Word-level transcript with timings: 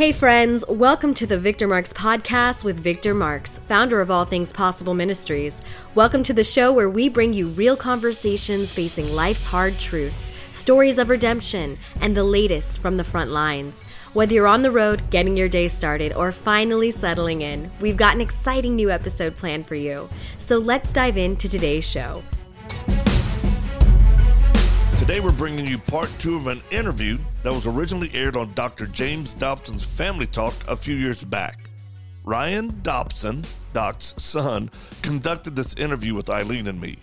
Hey, 0.00 0.12
friends, 0.12 0.64
welcome 0.66 1.12
to 1.12 1.26
the 1.26 1.38
Victor 1.38 1.68
Marx 1.68 1.92
podcast 1.92 2.64
with 2.64 2.80
Victor 2.80 3.12
Marx, 3.12 3.58
founder 3.68 4.00
of 4.00 4.10
All 4.10 4.24
Things 4.24 4.50
Possible 4.50 4.94
Ministries. 4.94 5.60
Welcome 5.94 6.22
to 6.22 6.32
the 6.32 6.42
show 6.42 6.72
where 6.72 6.88
we 6.88 7.10
bring 7.10 7.34
you 7.34 7.48
real 7.48 7.76
conversations 7.76 8.72
facing 8.72 9.12
life's 9.14 9.44
hard 9.44 9.78
truths, 9.78 10.32
stories 10.52 10.96
of 10.96 11.10
redemption, 11.10 11.76
and 12.00 12.16
the 12.16 12.24
latest 12.24 12.78
from 12.78 12.96
the 12.96 13.04
front 13.04 13.30
lines. 13.30 13.82
Whether 14.14 14.32
you're 14.32 14.46
on 14.46 14.62
the 14.62 14.70
road, 14.70 15.02
getting 15.10 15.36
your 15.36 15.50
day 15.50 15.68
started, 15.68 16.14
or 16.14 16.32
finally 16.32 16.90
settling 16.90 17.42
in, 17.42 17.70
we've 17.78 17.98
got 17.98 18.14
an 18.14 18.22
exciting 18.22 18.76
new 18.76 18.90
episode 18.90 19.36
planned 19.36 19.68
for 19.68 19.74
you. 19.74 20.08
So 20.38 20.56
let's 20.56 20.94
dive 20.94 21.18
into 21.18 21.46
today's 21.46 21.86
show. 21.86 22.22
Today 25.10 25.18
we're 25.18 25.32
bringing 25.32 25.66
you 25.66 25.76
part 25.76 26.08
two 26.20 26.36
of 26.36 26.46
an 26.46 26.62
interview 26.70 27.18
that 27.42 27.52
was 27.52 27.66
originally 27.66 28.12
aired 28.14 28.36
on 28.36 28.54
Dr. 28.54 28.86
James 28.86 29.34
Dobson's 29.34 29.84
Family 29.84 30.28
Talk 30.28 30.54
a 30.68 30.76
few 30.76 30.94
years 30.94 31.24
back. 31.24 31.68
Ryan 32.22 32.78
Dobson, 32.82 33.44
Doc's 33.72 34.14
son, 34.22 34.70
conducted 35.02 35.56
this 35.56 35.74
interview 35.74 36.14
with 36.14 36.30
Eileen 36.30 36.68
and 36.68 36.80
me. 36.80 36.96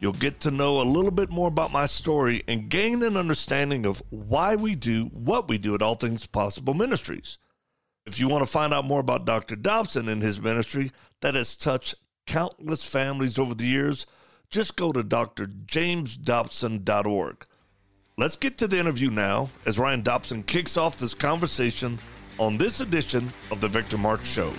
You'll 0.00 0.14
get 0.14 0.40
to 0.40 0.50
know 0.50 0.80
a 0.80 0.88
little 0.88 1.10
bit 1.10 1.28
more 1.28 1.48
about 1.48 1.72
my 1.72 1.84
story 1.84 2.42
and 2.48 2.70
gain 2.70 3.02
an 3.02 3.18
understanding 3.18 3.84
of 3.84 4.02
why 4.08 4.56
we 4.56 4.74
do 4.74 5.10
what 5.12 5.46
we 5.46 5.58
do 5.58 5.74
at 5.74 5.82
All 5.82 5.94
Things 5.94 6.26
Possible 6.26 6.72
Ministries. 6.72 7.36
If 8.06 8.18
you 8.18 8.28
want 8.28 8.46
to 8.46 8.50
find 8.50 8.72
out 8.72 8.86
more 8.86 9.00
about 9.00 9.26
Dr. 9.26 9.56
Dobson 9.56 10.08
and 10.08 10.22
his 10.22 10.40
ministry 10.40 10.90
that 11.20 11.34
has 11.34 11.54
touched 11.54 11.96
countless 12.26 12.88
families 12.88 13.38
over 13.38 13.54
the 13.54 13.66
years, 13.66 14.06
just 14.50 14.76
go 14.76 14.92
to 14.92 15.02
drjamesdobson.org. 15.02 17.44
Let's 18.18 18.36
get 18.36 18.58
to 18.58 18.66
the 18.66 18.78
interview 18.78 19.10
now 19.10 19.50
as 19.66 19.78
Ryan 19.78 20.02
Dobson 20.02 20.42
kicks 20.42 20.76
off 20.76 20.96
this 20.96 21.14
conversation 21.14 21.98
on 22.38 22.56
this 22.56 22.80
edition 22.80 23.32
of 23.50 23.60
the 23.60 23.68
Victor 23.68 23.98
Marx 23.98 24.28
Show. 24.28 24.52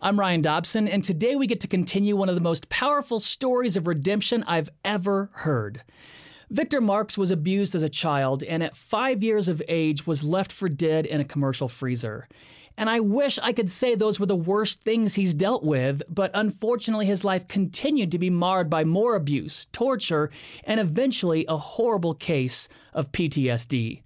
I'm 0.00 0.18
Ryan 0.18 0.40
Dobson, 0.40 0.88
and 0.88 1.04
today 1.04 1.36
we 1.36 1.46
get 1.46 1.60
to 1.60 1.68
continue 1.68 2.16
one 2.16 2.28
of 2.28 2.34
the 2.34 2.40
most 2.40 2.68
powerful 2.68 3.20
stories 3.20 3.76
of 3.76 3.86
redemption 3.86 4.42
I've 4.46 4.70
ever 4.84 5.30
heard. 5.32 5.82
Victor 6.50 6.80
Marx 6.80 7.16
was 7.16 7.30
abused 7.30 7.74
as 7.74 7.82
a 7.82 7.88
child 7.88 8.42
and 8.42 8.62
at 8.62 8.76
five 8.76 9.22
years 9.22 9.48
of 9.48 9.62
age 9.68 10.06
was 10.06 10.24
left 10.24 10.52
for 10.52 10.68
dead 10.68 11.06
in 11.06 11.20
a 11.20 11.24
commercial 11.24 11.68
freezer. 11.68 12.28
And 12.76 12.88
I 12.88 13.00
wish 13.00 13.38
I 13.42 13.52
could 13.52 13.70
say 13.70 13.94
those 13.94 14.18
were 14.18 14.26
the 14.26 14.34
worst 14.34 14.82
things 14.82 15.14
he's 15.14 15.34
dealt 15.34 15.62
with, 15.62 16.02
but 16.08 16.30
unfortunately, 16.34 17.06
his 17.06 17.24
life 17.24 17.46
continued 17.46 18.10
to 18.12 18.18
be 18.18 18.30
marred 18.30 18.70
by 18.70 18.84
more 18.84 19.14
abuse, 19.14 19.66
torture, 19.72 20.30
and 20.64 20.80
eventually 20.80 21.44
a 21.48 21.56
horrible 21.56 22.14
case 22.14 22.68
of 22.92 23.12
PTSD. 23.12 24.02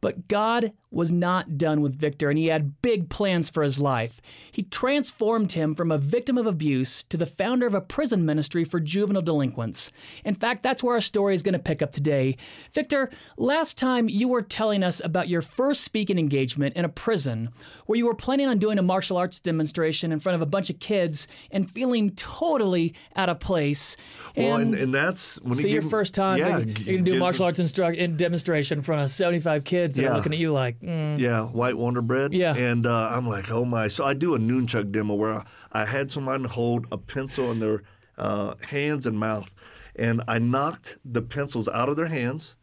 But 0.00 0.26
God 0.28 0.72
was 0.92 1.10
not 1.10 1.56
done 1.56 1.80
with 1.80 1.98
Victor, 1.98 2.28
and 2.28 2.38
he 2.38 2.46
had 2.46 2.80
big 2.82 3.08
plans 3.08 3.50
for 3.50 3.62
his 3.62 3.80
life. 3.80 4.20
He 4.50 4.62
transformed 4.62 5.52
him 5.52 5.74
from 5.74 5.90
a 5.90 5.98
victim 5.98 6.36
of 6.38 6.46
abuse 6.46 7.02
to 7.04 7.16
the 7.16 7.26
founder 7.26 7.66
of 7.66 7.74
a 7.74 7.80
prison 7.80 8.24
ministry 8.24 8.64
for 8.64 8.78
juvenile 8.78 9.22
delinquents. 9.22 9.90
In 10.24 10.34
fact, 10.34 10.62
that's 10.62 10.82
where 10.82 10.94
our 10.94 11.00
story 11.00 11.34
is 11.34 11.42
going 11.42 11.54
to 11.54 11.58
pick 11.58 11.82
up 11.82 11.92
today. 11.92 12.36
Victor, 12.72 13.10
last 13.36 13.78
time 13.78 14.08
you 14.08 14.28
were 14.28 14.42
telling 14.42 14.82
us 14.82 15.02
about 15.02 15.28
your 15.28 15.42
first 15.42 15.82
speaking 15.82 16.18
engagement 16.18 16.74
in 16.74 16.84
a 16.84 16.88
prison 16.88 17.48
where 17.86 17.96
you 17.96 18.06
were 18.06 18.14
planning 18.14 18.46
on 18.46 18.58
doing 18.58 18.78
a 18.78 18.82
martial 18.82 19.16
arts 19.16 19.40
demonstration 19.40 20.12
in 20.12 20.20
front 20.20 20.34
of 20.34 20.42
a 20.42 20.46
bunch 20.46 20.70
of 20.70 20.78
kids 20.78 21.28
and 21.50 21.70
feeling 21.70 22.10
totally 22.10 22.94
out 23.16 23.28
of 23.28 23.40
place. 23.40 23.96
Well, 24.36 24.56
and, 24.56 24.74
and 24.78 24.92
that's 24.92 25.40
when 25.42 25.54
so 25.54 25.68
your 25.68 25.82
first 25.82 26.14
time 26.14 26.38
yeah, 26.38 26.58
you're 26.58 26.74
going 26.74 27.04
to 27.04 27.12
do 27.12 27.18
martial 27.18 27.46
arts 27.46 27.60
instru- 27.60 27.96
in 27.96 28.16
demonstration 28.16 28.78
in 28.78 28.82
front 28.82 29.02
of 29.02 29.10
75 29.10 29.64
kids 29.64 29.96
that 29.96 30.02
yeah. 30.02 30.10
are 30.10 30.16
looking 30.16 30.32
at 30.32 30.38
you 30.38 30.52
like, 30.52 30.81
mm. 30.82 31.18
yeah, 31.18 31.44
white 31.44 31.76
Wonder 31.76 32.02
Bread. 32.02 32.32
Yeah, 32.32 32.54
and 32.54 32.86
uh, 32.86 33.10
I'm 33.12 33.28
like, 33.28 33.50
oh 33.50 33.64
my! 33.64 33.88
So 33.88 34.04
I 34.04 34.14
do 34.14 34.34
a 34.34 34.38
nunchuck 34.38 34.92
demo 34.92 35.14
where 35.14 35.32
I, 35.32 35.44
I 35.72 35.84
had 35.84 36.12
someone 36.12 36.44
hold 36.44 36.86
a 36.92 36.98
pencil 36.98 37.50
in 37.50 37.60
their 37.60 37.82
uh, 38.18 38.54
hands 38.68 39.06
and 39.06 39.18
mouth, 39.18 39.52
and 39.96 40.22
I 40.28 40.38
knocked 40.38 40.98
the 41.04 41.22
pencils 41.22 41.68
out 41.68 41.88
of 41.88 41.96
their 41.96 42.06
hands, 42.06 42.56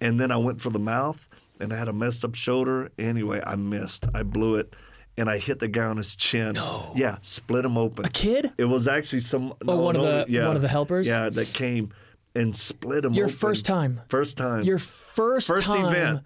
and 0.00 0.20
then 0.20 0.30
I 0.30 0.36
went 0.36 0.60
for 0.60 0.70
the 0.70 0.78
mouth, 0.78 1.26
and 1.60 1.72
I 1.72 1.76
had 1.76 1.88
a 1.88 1.92
messed 1.92 2.24
up 2.24 2.34
shoulder. 2.34 2.90
Anyway, 2.98 3.40
I 3.46 3.56
missed. 3.56 4.06
I 4.14 4.22
blew 4.22 4.56
it 4.56 4.74
and 5.16 5.28
I 5.28 5.38
hit 5.38 5.58
the 5.58 5.68
guy 5.68 5.84
on 5.84 5.96
his 5.96 6.16
chin. 6.16 6.54
No. 6.54 6.92
Yeah, 6.94 7.18
split 7.22 7.64
him 7.64 7.76
open. 7.76 8.06
A 8.06 8.10
kid? 8.10 8.52
It 8.58 8.64
was 8.64 8.88
actually 8.88 9.20
some. 9.20 9.52
Oh, 9.52 9.66
no, 9.66 9.76
one 9.76 9.94
no, 9.94 10.04
of 10.04 10.26
the 10.26 10.32
yeah, 10.32 10.46
one 10.46 10.56
of 10.56 10.62
the 10.62 10.68
helpers. 10.68 11.06
Yeah, 11.06 11.28
that 11.28 11.52
came 11.52 11.92
and 12.34 12.54
split 12.56 13.04
him. 13.04 13.12
Your 13.12 13.26
open. 13.26 13.36
first 13.36 13.66
time. 13.66 14.00
First 14.08 14.36
time. 14.36 14.64
Your 14.64 14.78
first 14.78 15.48
first 15.48 15.66
time. 15.66 15.84
event. 15.86 16.20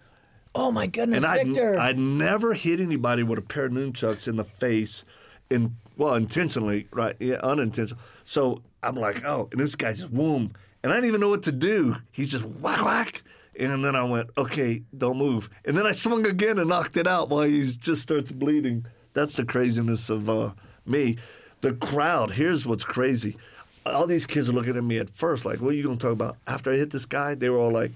Oh 0.56 0.72
my 0.72 0.86
goodness, 0.86 1.22
and 1.22 1.48
Victor! 1.48 1.78
I'd, 1.78 1.90
I'd 1.90 1.98
never 1.98 2.54
hit 2.54 2.80
anybody 2.80 3.22
with 3.22 3.38
a 3.38 3.42
pair 3.42 3.66
of 3.66 3.72
nunchucks 3.72 4.26
in 4.26 4.36
the 4.36 4.44
face, 4.44 5.04
in 5.50 5.76
well, 5.96 6.14
intentionally, 6.14 6.88
right? 6.92 7.14
Yeah, 7.20 7.36
unintentional. 7.42 8.00
So 8.24 8.62
I'm 8.82 8.96
like, 8.96 9.24
oh, 9.24 9.48
and 9.52 9.60
this 9.60 9.74
guy's 9.74 9.98
just 9.98 10.14
boom, 10.14 10.52
and 10.82 10.92
I 10.92 10.96
didn't 10.96 11.08
even 11.08 11.20
know 11.20 11.28
what 11.28 11.42
to 11.44 11.52
do. 11.52 11.96
He's 12.10 12.30
just 12.30 12.44
whack 12.44 12.84
whack. 12.84 13.22
And 13.58 13.84
then 13.84 13.96
I 13.96 14.04
went, 14.04 14.28
okay, 14.36 14.82
don't 14.96 15.16
move. 15.16 15.48
And 15.64 15.76
then 15.76 15.86
I 15.86 15.92
swung 15.92 16.26
again 16.26 16.58
and 16.58 16.68
knocked 16.68 16.96
it 16.98 17.06
out 17.06 17.30
while 17.30 17.42
he 17.42 17.62
just 17.62 18.02
starts 18.02 18.30
bleeding. 18.30 18.84
That's 19.14 19.34
the 19.34 19.46
craziness 19.46 20.10
of 20.10 20.28
uh, 20.28 20.52
me. 20.84 21.16
The 21.62 21.72
crowd, 21.72 22.32
here's 22.32 22.66
what's 22.66 22.84
crazy. 22.84 23.38
All 23.86 24.06
these 24.06 24.26
kids 24.26 24.50
are 24.50 24.52
looking 24.52 24.76
at 24.76 24.84
me 24.84 24.98
at 24.98 25.08
first 25.08 25.46
like, 25.46 25.60
what 25.62 25.70
are 25.70 25.74
you 25.74 25.84
going 25.84 25.96
to 25.96 26.02
talk 26.02 26.12
about? 26.12 26.36
After 26.46 26.70
I 26.70 26.76
hit 26.76 26.90
this 26.90 27.06
guy, 27.06 27.34
they 27.34 27.48
were 27.48 27.56
all 27.56 27.72
like, 27.72 27.92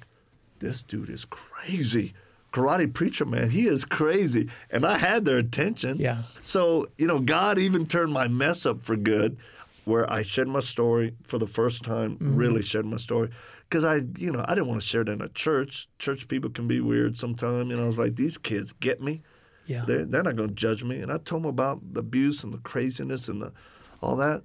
this 0.61 0.83
dude 0.83 1.11
is 1.11 1.27
crazy. 1.27 2.15
Karate 2.53 2.93
preacher, 2.93 3.25
man, 3.25 3.51
he 3.51 3.67
is 3.67 3.85
crazy. 3.85 4.49
And 4.71 4.85
I 4.85 4.99
had 4.99 5.25
their 5.25 5.39
attention. 5.39 5.99
Yeah. 5.99 6.23
So, 6.43 6.87
you 6.99 7.07
know, 7.07 7.21
God 7.21 7.59
even 7.59 7.87
turned 7.87 8.13
my 8.13 8.29
mess 8.29 8.67
up 8.67 8.85
for 8.85 8.97
good, 8.97 9.37
where 9.85 10.11
I 10.11 10.23
shared 10.23 10.49
my 10.49 10.61
story 10.61 11.15
for 11.23 11.39
the 11.39 11.47
first 11.47 11.85
time, 11.85 12.17
mm-hmm. 12.17 12.37
really 12.37 12.63
shared 12.63 12.87
my 12.87 12.97
story 12.97 13.31
because 13.71 13.85
I, 13.85 14.03
you 14.19 14.33
know, 14.33 14.45
I 14.49 14.57
didn't 14.57 14.67
want 14.67 14.81
to 14.81 14.87
share 14.87 15.03
it 15.03 15.09
in 15.09 15.23
a 15.23 15.29
church. 15.29 15.89
Church 16.01 16.27
people 16.27 16.51
can 16.51 16.67
be 16.67 16.81
weird 16.81 17.17
sometimes. 17.17 17.71
You 17.71 17.77
know, 17.77 17.85
I 17.85 17.87
was 17.87 17.99
like, 17.99 18.17
these 18.17 18.37
kids 18.37 18.73
get 18.73 19.01
me. 19.01 19.23
Yeah. 19.67 19.85
They're, 19.87 20.05
they're 20.05 20.25
not 20.25 20.35
going 20.35 20.49
to 20.49 20.55
judge 20.55 20.83
me. 20.83 21.01
And 21.01 21.13
I 21.13 21.19
told 21.19 21.45
them 21.45 21.51
about 21.51 21.95
the 21.95 22.01
abuse 22.01 22.43
and 22.43 22.53
the 22.53 22.59
craziness 22.59 23.29
and 23.29 23.41
the, 23.41 23.53
all 24.03 24.17
that. 24.17 24.43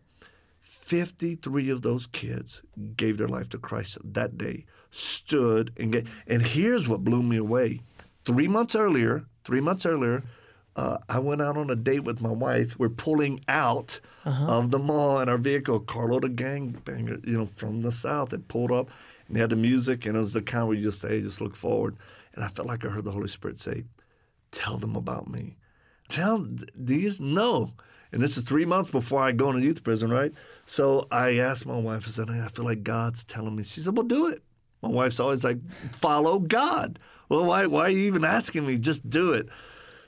53 0.60 1.72
of 1.72 1.82
those 1.82 2.06
kids 2.06 2.62
gave 2.96 3.18
their 3.18 3.28
life 3.28 3.50
to 3.50 3.58
Christ 3.58 3.98
that 4.04 4.38
day, 4.38 4.66
stood 4.92 5.72
and 5.78 5.92
gave. 5.92 6.24
And 6.28 6.44
here's 6.44 6.88
what 6.88 7.04
blew 7.04 7.24
me 7.24 7.38
away. 7.38 7.82
Three 8.26 8.48
months 8.48 8.76
earlier, 8.76 9.26
three 9.44 9.62
months 9.62 9.86
earlier, 9.86 10.24
uh, 10.76 10.98
I 11.08 11.20
went 11.20 11.42
out 11.42 11.58
on 11.58 11.70
a 11.70 11.76
date 11.76 12.04
with 12.04 12.22
my 12.22 12.32
wife. 12.32 12.78
We're 12.78 12.90
pulling 12.90 13.40
out 13.48 14.00
uh-huh. 14.26 14.46
of 14.46 14.72
the 14.72 14.80
mall 14.80 15.22
in 15.22 15.30
our 15.30 15.38
vehicle. 15.38 15.80
Carlo 15.80 16.20
the 16.20 16.30
gangbanger, 16.30 17.26
you 17.26 17.38
know, 17.38 17.46
from 17.46 17.82
the 17.82 17.92
south, 17.92 18.32
had 18.32 18.48
pulled 18.48 18.72
up 18.72 18.90
and 19.28 19.36
they 19.36 19.40
had 19.40 19.50
the 19.50 19.56
music, 19.56 20.06
and 20.06 20.16
it 20.16 20.20
was 20.20 20.34
the 20.34 20.42
kind 20.42 20.68
where 20.68 20.78
you 20.78 20.84
just 20.84 21.02
say, 21.02 21.22
just 21.22 21.42
look 21.42 21.56
forward. 21.56 21.96
And 22.34 22.44
I 22.44 22.48
felt 22.48 22.68
like 22.68 22.86
I 22.86 22.90
heard 22.90 23.06
the 23.06 23.12
Holy 23.12 23.28
Spirit 23.28 23.58
say, 23.58 23.86
tell 24.52 24.78
them 24.78 24.96
about 24.96 25.30
me. 25.30 25.56
Tell 26.10 26.46
these 26.76 27.20
no. 27.20 27.74
And 28.12 28.22
this 28.22 28.38
is 28.38 28.44
three 28.44 28.66
months 28.66 28.92
before 28.92 29.22
I 29.22 29.32
go 29.32 29.50
into 29.50 29.62
youth 29.62 29.84
prison, 29.84 30.12
right? 30.12 30.32
So 30.66 31.08
I 31.12 31.38
asked 31.38 31.66
my 31.66 31.80
wife, 31.80 32.06
I 32.06 32.12
said, 32.12 32.30
hey, 32.30 32.42
I 32.42 32.48
feel 32.50 32.66
like 32.66 32.84
God's 32.84 33.24
telling 33.24 33.56
me. 33.56 33.64
She 33.64 33.80
said, 33.80 33.98
well, 33.98 34.06
do 34.06 34.28
it. 34.28 34.42
My 34.82 34.90
wife's 34.90 35.20
always 35.20 35.44
like, 35.44 35.58
follow 35.94 36.40
God. 36.40 37.00
Well, 37.30 37.46
why, 37.46 37.66
why 37.66 37.82
are 37.82 37.90
you 37.90 38.06
even 38.06 38.24
asking 38.24 38.66
me? 38.66 38.78
Just 38.78 39.10
do 39.10 39.32
it. 39.32 39.50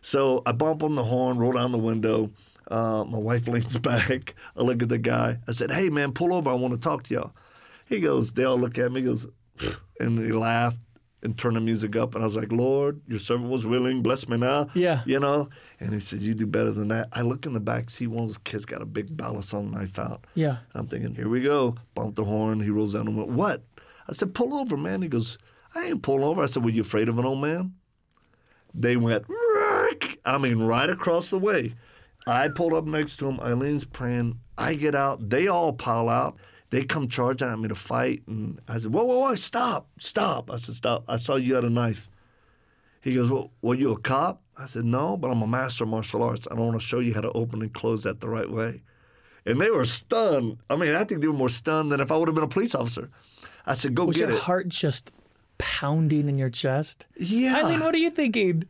So 0.02 0.42
I 0.46 0.52
bump 0.52 0.84
on 0.84 0.96
the 0.96 1.04
horn, 1.04 1.38
roll 1.38 1.54
down 1.54 1.72
the 1.72 1.78
window. 1.78 2.30
Uh, 2.70 3.04
my 3.06 3.18
wife 3.18 3.48
leans 3.48 3.78
back. 3.80 4.36
I 4.56 4.62
look 4.62 4.82
at 4.82 4.90
the 4.90 4.98
guy. 4.98 5.38
I 5.48 5.52
said, 5.52 5.72
hey, 5.72 5.90
man, 5.90 6.12
pull 6.12 6.34
over. 6.34 6.50
I 6.50 6.54
want 6.54 6.74
to 6.74 6.80
talk 6.80 7.04
to 7.04 7.14
y'all. 7.14 7.34
He 7.86 8.00
goes, 8.00 8.34
they 8.34 8.44
all 8.44 8.58
look 8.58 8.78
at 8.78 8.92
me, 8.92 9.00
he 9.02 9.08
goes, 9.08 9.28
and 10.00 10.20
he 10.20 10.32
laughed 10.34 10.80
and 11.24 11.38
turned 11.38 11.56
the 11.56 11.62
music 11.62 11.96
up. 11.96 12.14
And 12.16 12.24
I 12.24 12.28
was 12.28 12.36
like, 12.36 12.52
Lord, 12.52 13.02
your 13.08 13.20
servant 13.20 13.50
was 13.50 13.66
willing. 13.66 14.02
Bless 14.02 14.28
me 14.28 14.38
now. 14.38 14.68
Yeah. 14.74 15.02
You 15.06 15.20
know? 15.20 15.50
And 15.80 15.94
he 15.94 16.00
said, 16.00 16.20
You 16.20 16.34
do 16.34 16.46
better 16.46 16.72
than 16.72 16.90
that. 16.90 17.10
I 17.14 17.22
look 17.22 17.46
in 17.46 17.54
the 17.54 17.60
back, 17.60 17.90
see 17.90 18.08
one 18.08 18.24
of 18.24 18.30
those 18.30 18.38
kids 18.38 18.66
got 18.66 18.82
a 18.82 18.86
big 18.86 19.08
balisong 19.08 19.72
knife 19.72 19.98
out. 19.98 20.26
Yeah. 20.36 20.58
I'm 20.76 20.88
thinking, 20.88 21.16
Here 21.16 21.30
we 21.30 21.42
go. 21.42 21.76
Bump 21.96 22.16
the 22.16 22.24
horn. 22.24 22.60
He 22.60 22.70
rolls 22.70 22.94
down 22.94 23.08
and 23.08 23.18
went, 23.18 23.30
What? 23.30 23.64
I 24.08 24.14
said, 24.14 24.34
Pull 24.34 24.54
over, 24.54 24.78
man. 24.78 25.02
He 25.02 25.08
goes, 25.08 25.38
I 25.76 25.86
ain't 25.86 26.02
pulling 26.02 26.24
over. 26.24 26.42
I 26.42 26.46
said, 26.46 26.64
Were 26.64 26.70
you 26.70 26.82
afraid 26.82 27.10
of 27.10 27.20
an 27.20 27.26
old 27.26 27.42
man? 27.42 27.74
They 28.76 28.98
went, 28.98 29.26
I 30.26 30.38
mean, 30.40 30.60
right 30.60 30.90
across 30.90 31.30
the 31.30 31.40
way. 31.40 31.74
I 32.28 32.50
pulled 32.50 32.74
up 32.74 32.86
next 32.86 33.18
to 33.18 33.28
him. 33.28 33.40
Eileen's 33.40 33.86
praying. 33.86 34.40
I 34.58 34.76
get 34.76 34.94
out. 34.96 35.30
They 35.30 35.48
all 35.48 35.74
pile 35.74 36.10
out. 36.10 36.38
They 36.70 36.84
come 36.84 37.08
charging 37.08 37.48
at 37.48 37.60
me 37.60 37.70
to 37.70 37.76
fight, 37.76 38.24
and 38.28 38.60
I 38.68 38.80
said, 38.80 38.94
"Whoa, 38.94 39.06
whoa, 39.06 39.20
whoa! 39.20 39.36
Stop, 39.36 39.88
stop!" 40.00 40.52
I 40.52 40.58
said, 40.58 40.76
"Stop! 40.76 41.06
I 41.08 41.16
saw 41.16 41.36
you 41.36 41.56
had 41.56 41.64
a 41.64 41.70
knife." 41.70 42.10
He 43.00 43.16
goes, 43.16 43.30
"Well, 43.30 43.52
were 43.62 43.76
you 43.76 43.94
a 43.94 44.00
cop?" 44.00 44.42
I 44.58 44.66
said, 44.66 44.84
"No, 44.84 45.16
but 45.16 45.32
I'm 45.32 45.42
a 45.42 45.48
master 45.48 45.86
of 45.86 45.90
martial 45.90 46.22
arts. 46.22 46.46
I 46.52 46.56
don't 46.56 46.68
want 46.68 46.82
to 46.82 46.86
show 46.86 47.00
you 47.00 47.14
how 47.14 47.22
to 47.22 47.32
open 47.32 47.62
and 47.62 47.74
close 47.74 48.04
that 48.04 48.20
the 48.20 48.28
right 48.28 48.52
way." 48.52 48.82
And 49.46 49.62
they 49.62 49.72
were 49.72 49.86
stunned. 49.86 50.58
I 50.70 50.76
mean, 50.76 50.94
I 50.94 51.06
think 51.06 51.22
they 51.22 51.28
were 51.28 51.34
more 51.34 51.48
stunned 51.48 51.94
than 51.94 52.02
if 52.02 52.12
I 52.12 52.18
would 52.18 52.28
have 52.28 52.36
been 52.36 52.44
a 52.44 52.50
police 52.50 52.76
officer. 52.76 53.10
I 53.66 53.74
said, 53.74 53.96
"Go 53.96 54.04
Was 54.04 54.18
get 54.18 54.28
your 54.28 54.38
it." 54.38 54.42
heart 54.44 54.68
just 54.68 55.14
pounding 55.58 56.30
in 56.30 56.38
your 56.38 56.50
chest. 56.50 57.08
Yeah. 57.18 57.58
Eileen, 57.58 57.80
what 57.80 57.94
are 57.96 58.00
you 58.00 58.12
thinking? 58.12 58.66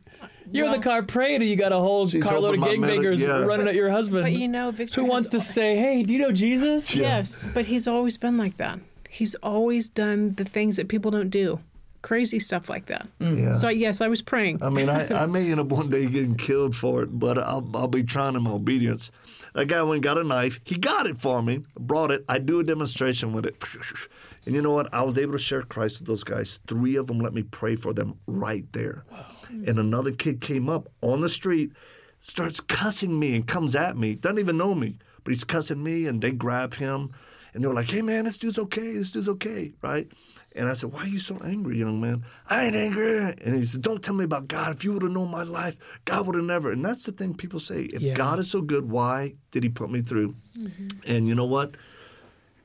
You're 0.50 0.66
in 0.66 0.72
the 0.72 0.78
car 0.78 1.02
praying 1.02 1.42
and 1.42 1.50
you 1.50 1.56
got 1.56 1.72
a 1.72 1.78
whole 1.78 2.08
She's 2.08 2.24
carload 2.24 2.54
of 2.54 2.60
hoping 2.62 2.80
my 2.80 2.88
gangbangers 2.88 3.22
yeah. 3.22 3.40
running 3.40 3.68
at 3.68 3.74
your 3.74 3.90
husband. 3.90 4.24
But 4.24 4.32
you 4.32 4.48
know, 4.48 4.70
Victor 4.70 5.02
Who 5.02 5.06
wants 5.06 5.28
to 5.28 5.36
al- 5.36 5.42
say, 5.42 5.76
hey, 5.76 6.02
do 6.02 6.14
you 6.14 6.20
know 6.20 6.32
Jesus? 6.32 6.94
Yes, 6.94 7.46
but 7.52 7.66
he's 7.66 7.86
always 7.86 8.16
been 8.16 8.38
like 8.38 8.56
that. 8.56 8.78
He's 9.10 9.34
always 9.36 9.88
done 9.88 10.34
the 10.34 10.44
things 10.44 10.76
that 10.76 10.88
people 10.88 11.10
don't 11.10 11.30
do, 11.30 11.60
crazy 12.02 12.38
stuff 12.38 12.68
like 12.68 12.86
that. 12.86 13.06
Mm. 13.20 13.38
Yeah. 13.38 13.52
So 13.52 13.68
yes, 13.68 14.00
I 14.00 14.08
was 14.08 14.22
praying. 14.22 14.62
I 14.62 14.70
mean, 14.70 14.88
I, 14.88 15.22
I 15.22 15.26
may 15.26 15.50
end 15.50 15.60
up 15.60 15.66
one 15.68 15.90
day 15.90 16.06
getting 16.06 16.36
killed 16.36 16.74
for 16.74 17.02
it, 17.02 17.18
but 17.18 17.38
I'll, 17.38 17.68
I'll 17.74 17.88
be 17.88 18.02
trying 18.02 18.34
in 18.34 18.42
my 18.42 18.52
obedience. 18.52 19.10
That 19.54 19.66
guy 19.66 19.82
went 19.82 19.94
and 19.94 20.02
got 20.02 20.18
a 20.18 20.24
knife. 20.24 20.60
He 20.64 20.76
got 20.76 21.06
it 21.06 21.16
for 21.16 21.42
me, 21.42 21.62
brought 21.78 22.10
it. 22.10 22.24
I 22.28 22.38
do 22.38 22.60
a 22.60 22.64
demonstration 22.64 23.32
with 23.32 23.46
it. 23.46 23.62
And 24.46 24.54
you 24.54 24.62
know 24.62 24.72
what? 24.72 24.92
I 24.94 25.02
was 25.02 25.18
able 25.18 25.32
to 25.32 25.38
share 25.38 25.62
Christ 25.62 26.00
with 26.00 26.08
those 26.08 26.24
guys. 26.24 26.58
Three 26.66 26.96
of 26.96 27.06
them 27.06 27.18
let 27.18 27.34
me 27.34 27.42
pray 27.42 27.76
for 27.76 27.92
them 27.92 28.18
right 28.26 28.64
there. 28.72 29.04
And 29.50 29.78
another 29.78 30.12
kid 30.12 30.40
came 30.40 30.68
up 30.68 30.88
on 31.02 31.20
the 31.20 31.28
street, 31.28 31.72
starts 32.20 32.60
cussing 32.60 33.18
me 33.18 33.34
and 33.34 33.46
comes 33.46 33.74
at 33.76 33.96
me. 33.96 34.14
Doesn't 34.14 34.38
even 34.38 34.56
know 34.56 34.74
me, 34.74 34.98
but 35.24 35.32
he's 35.32 35.44
cussing 35.44 35.82
me, 35.82 36.06
and 36.06 36.20
they 36.20 36.30
grab 36.30 36.74
him. 36.74 37.10
And 37.54 37.64
they're 37.64 37.72
like, 37.72 37.90
hey, 37.90 38.02
man, 38.02 38.24
this 38.24 38.36
dude's 38.36 38.58
okay. 38.58 38.92
This 38.92 39.10
dude's 39.10 39.28
okay, 39.28 39.72
right? 39.82 40.06
And 40.54 40.68
I 40.68 40.74
said, 40.74 40.92
Why 40.92 41.02
are 41.02 41.06
you 41.06 41.18
so 41.18 41.38
angry, 41.44 41.78
young 41.78 42.00
man? 42.00 42.24
I 42.48 42.64
ain't 42.64 42.74
angry. 42.74 43.18
And 43.44 43.54
he 43.54 43.62
said, 43.64 43.82
Don't 43.82 44.02
tell 44.02 44.14
me 44.14 44.24
about 44.24 44.48
God. 44.48 44.74
If 44.74 44.82
you 44.82 44.92
would 44.92 45.02
have 45.02 45.12
known 45.12 45.30
my 45.30 45.44
life, 45.44 45.78
God 46.04 46.26
would 46.26 46.34
have 46.36 46.44
never. 46.44 46.72
And 46.72 46.84
that's 46.84 47.04
the 47.04 47.12
thing 47.12 47.34
people 47.34 47.60
say. 47.60 47.82
If 47.82 48.00
Yeah. 48.00 48.14
God 48.14 48.38
is 48.40 48.50
so 48.50 48.60
good, 48.62 48.90
why 48.90 49.34
did 49.52 49.62
he 49.62 49.68
put 49.68 49.90
me 49.90 50.00
through? 50.00 50.34
Mm-hmm. 50.58 50.88
And 51.06 51.28
you 51.28 51.34
know 51.34 51.44
what? 51.46 51.76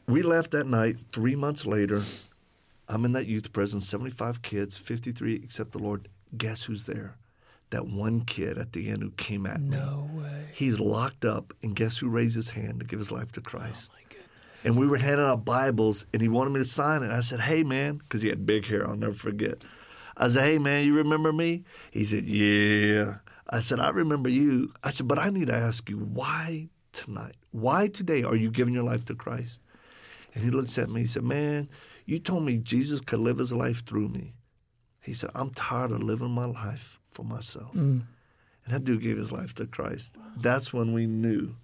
We 0.08 0.22
left 0.22 0.52
that 0.52 0.68
night. 0.68 0.98
Three 1.12 1.36
months 1.36 1.66
later, 1.66 2.02
I'm 2.88 3.06
in 3.06 3.14
that 3.14 3.26
youth 3.26 3.54
prison, 3.54 3.82
75 3.82 4.42
kids, 4.42 4.78
53 4.78 5.36
except 5.36 5.72
the 5.72 5.80
Lord. 5.80 6.10
Guess 6.38 6.66
who's 6.66 6.86
there? 6.86 7.16
That 7.70 7.88
one 7.88 8.22
kid 8.22 8.58
at 8.58 8.74
the 8.74 8.90
end 8.90 9.02
who 9.02 9.12
came 9.12 9.46
at 9.46 9.62
me. 9.62 9.78
No 9.78 10.10
way. 10.14 10.48
He's 10.54 10.80
locked 10.80 11.26
up, 11.26 11.54
and 11.64 11.76
guess 11.76 11.98
who 11.98 12.10
raised 12.10 12.36
his 12.36 12.50
hand 12.52 12.80
to 12.80 12.86
give 12.86 13.00
his 13.00 13.12
life 13.12 13.32
to 13.34 13.42
Christ? 13.42 13.92
Oh, 13.94 13.98
My 13.98 14.04
goodness. 14.10 14.66
And 14.66 14.78
we 14.78 14.86
were 14.86 14.98
handing 14.98 15.26
out 15.26 15.46
Bibles, 15.46 16.06
and 16.14 16.22
he 16.22 16.28
wanted 16.28 16.52
me 16.52 16.60
to 16.60 16.66
sign 16.66 17.02
it. 17.02 17.12
I 17.12 17.22
said, 17.22 17.40
"Hey, 17.40 17.64
man," 17.64 17.98
because 17.98 18.22
he 18.22 18.30
had 18.30 18.46
big 18.46 18.66
hair. 18.68 18.88
I'll 18.88 18.96
never 18.96 19.16
forget. 19.16 19.64
I 20.16 20.28
said, 20.28 20.44
"Hey, 20.44 20.58
man, 20.60 20.86
you 20.86 20.96
remember 20.96 21.34
me?" 21.34 21.64
He 21.90 22.04
said, 22.04 22.26
"Yeah." 22.26 23.16
I 23.50 23.62
said, 23.62 23.80
"I 23.80 23.90
remember 23.90 24.30
you." 24.30 24.72
I 24.84 24.92
said, 24.92 25.08
"But 25.08 25.18
I 25.18 25.30
need 25.32 25.48
to 25.48 25.56
ask 25.56 25.90
you 25.90 25.98
why 25.98 26.70
tonight? 26.92 27.38
Why 27.52 27.88
today 27.88 28.22
are 28.24 28.36
you 28.36 28.52
giving 28.52 28.74
your 28.76 28.84
life 28.84 29.06
to 29.06 29.16
Christ?" 29.16 29.62
And 30.34 30.44
he 30.44 30.50
looks 30.50 30.78
at 30.78 30.90
me. 30.90 31.02
He 31.02 31.08
said, 31.08 31.24
"Man, 31.24 31.70
you 32.06 32.20
told 32.20 32.44
me 32.44 32.58
Jesus 32.58 33.02
could 33.02 33.20
live 33.20 33.38
his 33.38 33.54
life 33.54 33.86
through 33.86 34.10
me." 34.10 34.34
He 35.02 35.14
said, 35.14 35.32
"I'm 35.36 35.52
tired 35.52 35.92
of 35.92 36.04
living 36.04 36.32
my 36.32 36.46
life 36.46 37.00
for 37.10 37.24
myself." 37.24 37.74
Mm. 37.74 38.04
And 38.66 38.74
that 38.74 38.84
dude 38.84 39.02
gave 39.02 39.18
his 39.18 39.32
life 39.32 39.54
to 39.56 39.66
Christ. 39.66 40.16
That's 40.38 40.72
when 40.74 40.94
we 40.94 41.06
knew 41.06 41.56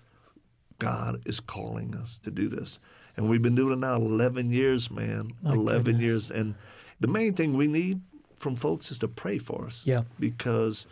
God 0.79 1.21
is 1.25 1.39
calling 1.39 1.95
us 1.95 2.19
to 2.19 2.31
do 2.31 2.47
this. 2.47 2.79
And 3.15 3.29
we've 3.29 3.41
been 3.41 3.55
doing 3.55 3.73
it 3.73 3.79
now 3.79 3.95
11 3.95 4.51
years, 4.51 4.89
man. 4.89 5.31
My 5.41 5.53
11 5.53 5.83
goodness. 5.83 6.01
years. 6.01 6.31
And 6.31 6.55
the 6.99 7.07
main 7.07 7.33
thing 7.33 7.55
we 7.55 7.67
need 7.67 8.01
from 8.39 8.55
folks 8.55 8.91
is 8.91 8.97
to 8.99 9.07
pray 9.07 9.37
for 9.37 9.65
us. 9.65 9.81
Yeah. 9.85 10.03
Because 10.19 10.87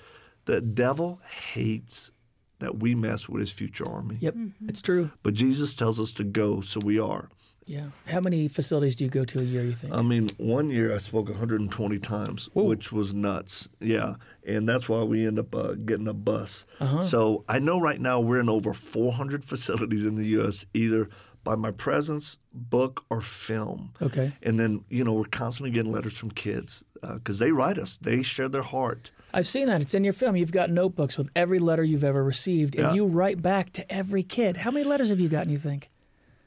the 0.46 0.62
devil 0.62 1.20
hates 1.54 2.12
that 2.60 2.80
we 2.80 2.96
mess 2.96 3.30
with 3.30 3.40
his 3.40 3.52
future 3.52 3.88
army. 3.88 4.18
Yep, 4.20 4.34
mm-hmm. 4.34 4.70
it's 4.70 4.82
true. 4.82 5.12
But 5.24 5.36
Jesus 5.36 5.76
tells 5.76 6.00
us 6.00 6.12
to 6.14 6.24
go, 6.24 6.62
so 6.62 6.80
we 6.84 7.00
are. 7.00 7.30
Yeah. 7.68 7.86
How 8.08 8.22
many 8.22 8.48
facilities 8.48 8.96
do 8.96 9.04
you 9.04 9.10
go 9.12 9.26
to 9.26 9.40
a 9.40 9.44
year, 9.44 9.62
you 9.62 9.74
think? 9.74 9.94
I 9.94 10.02
mean, 10.02 10.30
one 10.38 10.70
year 10.70 10.96
I 10.96 10.98
spoke 10.98 11.28
120 11.28 12.00
times, 12.00 12.50
which 12.56 12.92
was 12.94 13.14
nuts. 13.14 13.68
Yeah, 13.82 14.16
and 14.46 14.68
that's 14.68 14.88
why 14.90 15.04
we 15.04 15.28
end 15.28 15.38
up 15.38 15.54
uh, 15.54 15.74
getting 15.74 16.08
a 16.08 16.14
bus. 16.14 16.66
Uh-huh. 16.80 17.02
So 17.02 17.44
I 17.50 17.60
know 17.60 17.80
right 17.80 18.00
now 18.00 18.20
we're 18.22 18.40
in 18.40 18.50
over 18.50 18.74
400 18.74 19.44
facilities 19.52 20.06
in 20.06 20.16
the 20.16 20.26
U.S. 20.40 20.66
either 20.74 21.10
by 21.44 21.56
my 21.56 21.72
presence, 21.72 22.38
book, 22.54 23.06
or 23.10 23.22
film. 23.22 23.94
Okay. 24.02 24.32
And 24.42 24.60
then 24.60 24.84
you 24.90 25.04
know 25.04 25.14
we're 25.14 25.26
constantly 25.26 25.72
getting 25.72 25.92
letters 25.92 26.18
from 26.18 26.32
kids 26.32 26.84
because 27.02 27.40
they 27.40 27.52
write 27.52 27.78
us. 27.78 27.98
They 27.98 28.22
share 28.24 28.50
their 28.50 28.64
heart. 28.64 29.12
I've 29.34 29.48
seen 29.48 29.68
that. 29.68 29.82
It's 29.82 29.94
in 29.94 30.04
your 30.06 30.14
film. 30.14 30.36
You've 30.38 30.54
got 30.54 30.70
notebooks 30.72 31.18
with 31.18 31.30
every 31.36 31.60
letter 31.60 31.84
you've 31.84 32.04
ever 32.06 32.24
received, 32.24 32.76
and 32.76 32.86
Yeah. 32.86 32.94
you 32.94 33.06
write 33.06 33.42
back 33.42 33.72
to 33.74 33.92
every 33.92 34.24
kid. 34.24 34.58
How 34.58 34.72
many 34.72 34.86
letters 34.86 35.10
have 35.10 35.20
you 35.20 35.28
gotten, 35.30 35.52
you 35.52 35.60
think? 35.60 35.90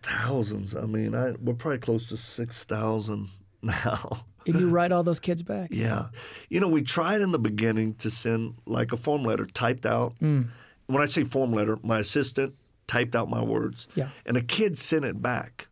Thousands. 0.02 0.74
I 0.74 0.82
mean, 0.86 1.14
I, 1.14 1.32
we're 1.42 1.54
probably 1.54 1.78
close 1.78 2.06
to 2.08 2.16
6,000 2.16 3.28
now. 3.62 4.24
And 4.46 4.58
you 4.58 4.68
write 4.70 4.90
all 4.92 5.02
those 5.02 5.20
kids 5.20 5.42
back? 5.42 5.68
Yeah. 5.70 6.06
You 6.48 6.60
know, 6.60 6.68
we 6.68 6.82
tried 6.82 7.20
in 7.20 7.30
the 7.30 7.38
beginning 7.38 7.94
to 7.96 8.10
send 8.10 8.54
like 8.66 8.92
a 8.92 8.96
form 8.96 9.22
letter 9.22 9.46
typed 9.46 9.84
out. 9.84 10.18
Mm. 10.20 10.48
When 10.86 11.02
I 11.02 11.06
say 11.06 11.24
form 11.24 11.52
letter, 11.52 11.78
my 11.82 11.98
assistant 11.98 12.54
typed 12.86 13.14
out 13.14 13.28
my 13.28 13.44
words. 13.44 13.86
Yeah. 13.94 14.08
And 14.24 14.36
a 14.36 14.42
kid 14.42 14.78
sent 14.78 15.04
it 15.04 15.20
back. 15.20 15.68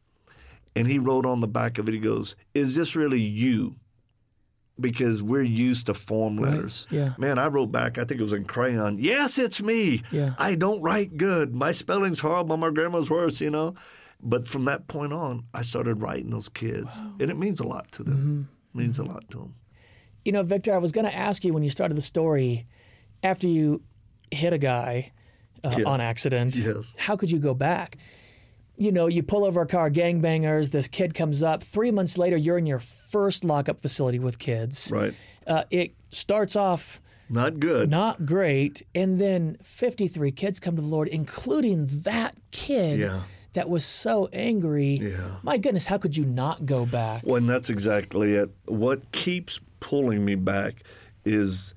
And 0.77 0.87
he 0.87 0.99
wrote 0.99 1.27
on 1.27 1.41
the 1.41 1.49
back 1.49 1.79
of 1.79 1.89
it, 1.89 1.93
he 1.93 1.99
goes, 1.99 2.37
Is 2.55 2.77
this 2.77 2.95
really 2.95 3.21
you? 3.21 3.77
Because 4.79 5.21
we're 5.23 5.43
used 5.43 5.87
to 5.87 5.95
form 5.95 6.37
letters. 6.37 6.87
yeah. 6.89 7.15
Man, 7.19 7.37
I 7.37 7.49
wrote 7.49 7.73
back, 7.73 7.99
I 7.99 8.05
think 8.05 8.21
it 8.21 8.23
was 8.23 8.33
in 8.33 8.45
crayon, 8.45 8.99
Yes, 8.99 9.37
it's 9.39 9.61
me. 9.61 10.03
Yeah. 10.13 10.35
I 10.39 10.55
don't 10.55 10.81
write 10.83 11.17
good. 11.17 11.53
My 11.53 11.73
spelling's 11.73 12.21
horrible. 12.21 12.57
My 12.59 12.71
grandma's 12.71 13.11
worse, 13.11 13.41
you 13.41 13.51
know? 13.51 13.75
But 14.21 14.49
from 14.49 14.65
that 14.65 14.89
point 14.89 15.13
on, 15.13 15.45
I 15.55 15.63
started 15.63 16.03
writing 16.03 16.31
those 16.31 16.49
kids. 16.49 17.01
And 17.21 17.31
it 17.31 17.37
means 17.39 17.61
a 17.61 17.67
lot 17.67 17.91
to 17.93 18.03
them. 18.03 18.49
Mm-hmm. 18.73 18.79
means 18.79 18.99
a 18.99 19.05
lot 19.05 19.29
to 19.31 19.39
them. 19.39 19.55
You 20.25 20.33
know, 20.33 20.43
Victor, 20.43 20.75
I 20.75 20.79
was 20.79 20.93
going 20.93 21.07
to 21.07 21.17
ask 21.17 21.45
you 21.45 21.53
when 21.53 21.63
you 21.63 21.71
started 21.71 21.97
the 21.97 22.01
story, 22.03 22.67
after 23.23 23.47
you 23.49 23.83
hit 24.31 24.53
a 24.53 24.59
guy 24.59 25.13
uh, 25.65 25.75
Yeah. 25.79 25.85
on 25.87 26.01
accident, 26.01 26.57
Yes. 26.57 26.95
how 26.99 27.17
could 27.17 27.31
you 27.31 27.39
go 27.39 27.55
back? 27.55 27.97
You 28.77 28.93
know, 28.93 29.07
you 29.07 29.23
pull 29.23 29.45
over 29.45 29.63
a 29.63 29.67
car, 29.67 29.91
gangbangers, 29.91 30.71
this 30.71 30.87
kid 30.87 31.15
comes 31.15 31.43
up. 31.43 31.63
Three 31.63 31.91
months 31.91 32.17
later, 32.19 32.37
you're 32.37 32.59
in 32.59 32.67
your 32.67 32.79
first 32.79 33.45
lockup 33.45 33.81
facility 33.81 34.19
with 34.19 34.39
kids. 34.39 34.91
Right. 34.93 35.15
Uh, 35.47 35.65
it 35.71 35.95
starts 36.11 36.55
off 36.57 37.01
Not 37.31 37.59
good. 37.59 37.89
not 37.91 38.25
great, 38.27 38.83
and 38.95 39.19
then 39.21 39.57
53 39.63 40.31
kids 40.33 40.61
come 40.61 40.77
to 40.77 40.83
the 40.83 40.89
Lord, 40.89 41.09
including 41.09 41.87
that 42.03 42.37
kid 42.53 43.01
Yeah. 43.01 43.23
That 43.59 43.69
was 43.69 43.85
so 43.85 44.29
angry. 44.33 45.01
Yeah. 45.03 45.39
My 45.43 45.59
goodness, 45.59 45.87
how 45.87 45.99
could 45.99 46.17
you 46.17 46.25
not 46.25 46.65
go 46.65 46.87
back? 46.87 47.25
Well, 47.27 47.35
and 47.35 47.51
that's 47.51 47.71
exactly 47.71 48.35
it. 48.35 48.51
What 48.67 49.11
keeps 49.11 49.59
pulling 49.81 50.25
me 50.25 50.37
back 50.37 50.85
is 51.25 51.75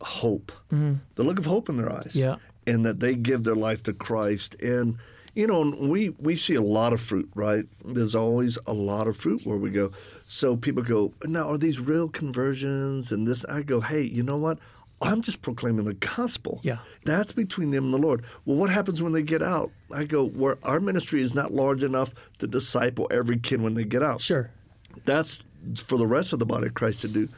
hope. 0.00 0.50
The 0.68 1.22
look 1.22 1.38
of 1.38 1.46
hope 1.46 1.68
in 1.68 1.76
their 1.76 1.92
eyes. 1.92 2.14
Mm-hmm. 2.14 2.18
Yeah. 2.18 2.36
And 2.66 2.84
that 2.84 2.98
they 2.98 3.14
give 3.14 3.44
their 3.44 3.54
life 3.54 3.84
to 3.84 3.92
Christ. 3.92 4.56
And, 4.60 4.98
you 5.32 5.46
know, 5.46 5.72
we, 5.80 6.08
we 6.18 6.34
see 6.34 6.56
a 6.56 6.60
lot 6.60 6.92
of 6.92 7.00
fruit, 7.00 7.30
right? 7.36 7.66
There's 7.84 8.16
always 8.16 8.58
a 8.66 8.72
lot 8.72 9.06
of 9.06 9.16
fruit 9.16 9.46
where 9.46 9.56
we 9.56 9.70
go. 9.70 9.92
So 10.24 10.56
people 10.56 10.82
go, 10.82 11.12
now, 11.22 11.50
are 11.50 11.58
these 11.58 11.78
real 11.78 12.08
conversions? 12.08 13.12
And 13.12 13.28
this, 13.28 13.44
I 13.44 13.62
go, 13.62 13.80
hey, 13.80 14.02
you 14.02 14.24
know 14.24 14.38
what? 14.38 14.58
I'm 15.02 15.20
just 15.22 15.42
proclaiming 15.42 15.84
the 15.84 15.94
gospel. 15.94 16.60
Yeah. 16.62 16.78
That's 17.04 17.32
between 17.32 17.70
them 17.70 17.84
and 17.86 17.94
the 17.94 17.98
Lord. 17.98 18.24
Well, 18.44 18.56
what 18.56 18.70
happens 18.70 19.02
when 19.02 19.12
they 19.12 19.22
get 19.22 19.42
out? 19.42 19.70
I 19.92 20.04
go, 20.04 20.26
where 20.26 20.58
our 20.62 20.80
ministry 20.80 21.20
is 21.22 21.34
not 21.34 21.52
large 21.52 21.82
enough 21.84 22.14
to 22.38 22.46
disciple 22.46 23.08
every 23.10 23.38
kid 23.38 23.60
when 23.60 23.74
they 23.74 23.84
get 23.84 24.02
out. 24.02 24.20
Sure. 24.20 24.50
That's 25.04 25.44
for 25.76 25.96
the 25.98 26.06
rest 26.06 26.32
of 26.32 26.38
the 26.38 26.46
body 26.46 26.66
of 26.66 26.74
Christ 26.74 27.00
to 27.02 27.08
do. 27.08 27.28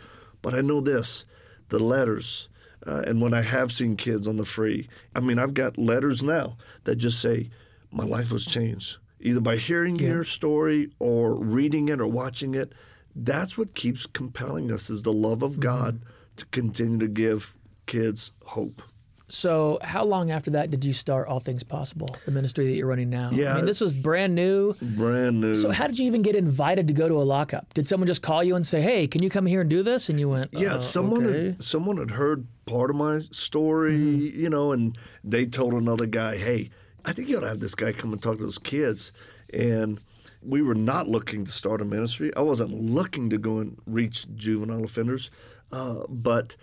But 0.42 0.54
I 0.54 0.60
know 0.60 0.80
this 0.80 1.24
the 1.70 1.78
letters, 1.78 2.48
uh, 2.86 3.02
and 3.06 3.20
when 3.22 3.32
I 3.32 3.40
have 3.40 3.72
seen 3.72 3.96
kids 3.96 4.28
on 4.28 4.36
the 4.36 4.44
free, 4.44 4.88
I 5.14 5.20
mean, 5.20 5.38
I've 5.38 5.54
got 5.54 5.78
letters 5.78 6.22
now 6.22 6.56
that 6.84 6.96
just 6.96 7.20
say, 7.20 7.50
my 7.90 8.04
life 8.04 8.30
was 8.30 8.44
changed, 8.44 8.98
either 9.20 9.40
by 9.40 9.56
hearing 9.56 9.96
your 9.98 10.24
story 10.24 10.90
or 10.98 11.34
reading 11.34 11.88
it 11.88 12.00
or 12.00 12.06
watching 12.06 12.54
it. 12.54 12.72
That's 13.16 13.56
what 13.56 13.74
keeps 13.74 14.06
compelling 14.06 14.70
us 14.72 14.90
is 14.90 15.02
the 15.02 15.12
love 15.12 15.38
Mm-hmm. 15.38 15.44
of 15.46 15.60
God 15.60 16.00
to 16.36 16.46
continue 16.46 16.98
to 16.98 17.08
give 17.08 17.56
kids 17.86 18.32
hope. 18.44 18.82
So, 19.26 19.78
how 19.82 20.04
long 20.04 20.30
after 20.30 20.50
that 20.50 20.70
did 20.70 20.84
you 20.84 20.92
start 20.92 21.28
All 21.28 21.40
Things 21.40 21.64
Possible, 21.64 22.14
the 22.26 22.30
ministry 22.30 22.66
that 22.66 22.76
you're 22.76 22.86
running 22.86 23.08
now? 23.08 23.30
I 23.32 23.34
Yeah. 23.34 23.56
mean, 23.56 23.64
this 23.64 23.80
was 23.80 23.96
brand 23.96 24.34
new. 24.34 24.74
Brand 24.82 25.40
new. 25.40 25.54
So, 25.54 25.70
how 25.70 25.86
did 25.86 25.98
you 25.98 26.06
even 26.06 26.20
get 26.20 26.36
invited 26.36 26.88
to 26.88 26.94
go 26.94 27.08
to 27.08 27.14
a 27.14 27.24
lockup? 27.24 27.72
Did 27.72 27.86
someone 27.86 28.06
just 28.06 28.20
call 28.22 28.44
you 28.44 28.54
and 28.54 28.66
say, 28.66 28.82
"Hey, 28.82 29.06
can 29.06 29.22
you 29.22 29.30
come 29.30 29.46
here 29.46 29.62
and 29.62 29.70
do 29.70 29.82
this?" 29.82 30.10
And 30.10 30.20
you 30.20 30.28
went, 30.28 30.52
Yeah, 30.52 30.74
uh, 30.74 30.78
someone 30.78 31.26
okay. 31.26 31.44
had, 31.46 31.62
someone 31.62 31.96
had 31.96 32.10
heard 32.12 32.46
part 32.66 32.90
of 32.90 32.96
my 32.96 33.18
story, 33.18 33.96
Mm-hmm. 33.96 34.40
you 34.42 34.50
know, 34.50 34.72
and 34.72 34.96
they 35.24 35.46
told 35.46 35.72
another 35.72 36.06
guy, 36.06 36.36
"Hey, 36.36 36.68
I 37.04 37.12
think 37.14 37.28
you 37.28 37.38
ought 37.38 37.42
to 37.42 37.48
have 37.48 37.60
this 37.60 37.74
guy 37.74 37.92
come 37.92 38.12
and 38.12 38.22
talk 38.22 38.36
to 38.38 38.44
those 38.44 38.58
kids." 38.58 39.10
And 39.52 40.00
we 40.42 40.60
were 40.60 40.74
not 40.74 41.08
looking 41.08 41.46
to 41.46 41.50
start 41.50 41.80
a 41.80 41.84
ministry. 41.86 42.30
I 42.36 42.42
wasn't 42.42 42.72
looking 42.78 43.30
to 43.30 43.38
go 43.38 43.58
and 43.58 43.78
reach 43.86 44.26
juvenile 44.36 44.84
offenders, 44.84 45.30
uh, 45.72 46.04
but 46.08 46.56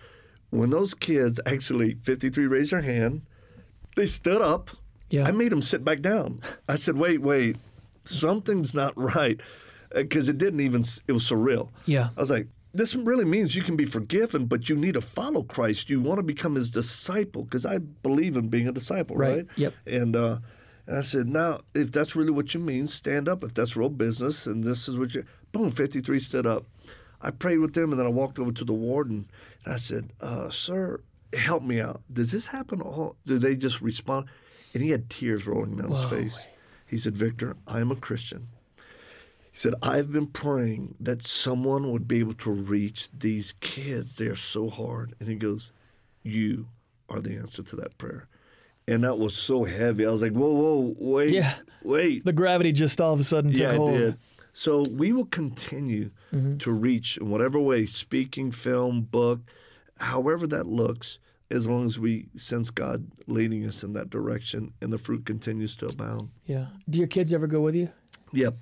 when 0.50 0.70
those 0.70 0.94
kids 0.94 1.40
actually 1.46 1.96
53 2.04 2.46
raised 2.48 2.72
their 2.72 2.82
hand, 2.82 3.22
they 3.96 4.06
stood 4.06 4.42
up. 4.42 4.70
Yeah. 5.10 5.28
I 5.28 5.32
made 5.32 5.52
them 5.52 5.62
sit 5.62 5.84
back 5.84 6.02
down. 6.02 6.40
I 6.70 6.76
said, 6.76 6.98
"Wait, 6.98 7.22
wait, 7.22 7.58
something's 8.06 8.74
not 8.74 8.94
right," 8.96 9.40
because 9.94 10.30
it 10.30 10.38
didn't 10.38 10.62
even. 10.62 10.82
It 11.08 11.12
was 11.12 11.24
surreal. 11.30 11.70
Yeah. 11.86 12.10
I 12.16 12.20
was 12.20 12.32
like, 12.32 12.48
this 12.74 12.96
really 12.96 13.26
means 13.26 13.56
you 13.56 13.64
can 13.64 13.76
be 13.76 13.86
forgiven, 13.86 14.46
but 14.46 14.70
you 14.70 14.76
need 14.76 14.94
to 14.94 15.02
follow 15.02 15.44
Christ. 15.44 15.90
You 15.90 16.00
want 16.02 16.20
to 16.20 16.24
become 16.24 16.56
his 16.56 16.72
disciple 16.72 17.44
because 17.44 17.66
I 17.66 17.80
believe 17.80 18.38
in 18.38 18.48
being 18.48 18.68
a 18.68 18.72
disciple, 18.72 19.18
Right. 19.18 19.36
right? 19.36 19.46
Yep. 19.58 19.74
And, 19.88 20.16
uh, 20.16 20.38
and 20.88 20.98
I 20.98 21.02
said, 21.02 21.28
now, 21.28 21.60
if 21.76 21.92
that's 21.92 22.16
really 22.16 22.32
what 22.32 22.54
you 22.54 22.62
mean, 22.62 22.88
stand 22.88 23.28
up. 23.28 23.44
If 23.44 23.54
that's 23.54 23.76
real 23.76 23.90
business 23.90 24.48
and 24.48 24.64
this 24.64 24.88
is 24.88 24.98
what 24.98 25.14
you, 25.14 25.26
boom, 25.52 25.70
53 25.72 26.20
stood 26.20 26.46
up. 26.48 26.66
I 27.22 27.32
prayed 27.32 27.60
with 27.60 27.74
them 27.74 27.92
and 27.92 28.00
then 28.00 28.08
I 28.08 28.12
walked 28.12 28.40
over 28.40 28.52
to 28.52 28.64
the 28.66 28.74
warden 28.74 29.30
and 29.66 29.74
I 29.74 29.78
said, 29.78 30.12
uh, 30.22 30.50
sir, 30.50 31.02
help 31.38 31.64
me 31.64 31.80
out. 31.80 32.02
Does 32.12 32.32
this 32.32 32.48
happen 32.48 32.82
all? 32.82 33.16
Do 33.26 33.38
they 33.38 33.56
just 33.56 33.82
respond? 33.82 34.26
And 34.74 34.82
he 34.82 34.90
had 34.90 35.10
tears 35.10 35.46
rolling 35.46 35.78
down 35.78 35.92
his 35.92 36.04
face. 36.04 36.48
He 36.88 36.98
said, 36.98 37.16
Victor, 37.18 37.56
I 37.68 37.80
am 37.80 37.92
a 37.92 37.96
Christian. 37.96 38.48
He 38.78 39.58
said, 39.60 39.74
I've 39.82 40.12
been 40.12 40.28
praying 40.28 40.96
that 41.02 41.22
someone 41.24 41.92
would 41.92 42.08
be 42.08 42.20
able 42.20 42.34
to 42.36 42.52
reach 42.52 43.10
these 43.12 43.54
kids. 43.60 44.16
They 44.16 44.28
are 44.28 44.36
so 44.36 44.70
hard. 44.70 45.14
And 45.20 45.28
he 45.28 45.36
goes, 45.36 45.74
You 46.24 46.68
are 47.10 47.20
the 47.20 47.36
answer 47.36 47.62
to 47.64 47.76
that 47.78 47.98
prayer. 47.98 48.28
And 48.88 49.04
that 49.04 49.20
was 49.20 49.36
so 49.36 49.66
heavy. 49.66 50.06
I 50.06 50.10
was 50.10 50.22
like, 50.22 50.32
Whoa, 50.32 50.52
whoa, 50.54 50.96
wait, 50.98 51.34
Yeah. 51.34 51.54
wait. 51.84 52.24
The 52.24 52.32
gravity 52.34 52.72
just 52.72 53.00
all 53.02 53.14
of 53.14 53.20
a 53.20 53.24
sudden 53.24 53.52
took 53.52 53.62
yeah, 53.62 53.76
hold. 53.76 53.92
did. 53.92 54.18
So 54.54 54.84
we 54.90 55.14
will 55.14 55.26
continue 55.26 56.12
to 56.60 56.72
reach 56.72 57.18
in 57.18 57.30
whatever 57.30 57.60
way, 57.60 57.86
speaking, 57.86 58.52
film, 58.52 59.02
book, 59.02 59.40
however 60.00 60.48
that 60.48 60.66
looks, 60.68 61.20
as 61.50 61.68
long 61.68 61.86
as 61.86 62.00
we 62.00 62.28
sense 62.36 62.70
God 62.70 63.08
leading 63.28 63.66
us 63.66 63.84
in 63.84 63.94
that 63.94 64.10
direction 64.10 64.74
and 64.82 64.92
the 64.94 64.98
fruit 64.98 65.26
continues 65.26 65.76
to 65.78 65.88
abound. 65.88 66.30
Yeah. 66.46 66.68
Do 66.90 67.00
your 67.00 67.08
kids 67.08 67.34
ever 67.34 67.48
go 67.48 67.62
with 67.62 67.76
you? 67.76 67.90
Yep. 68.32 68.56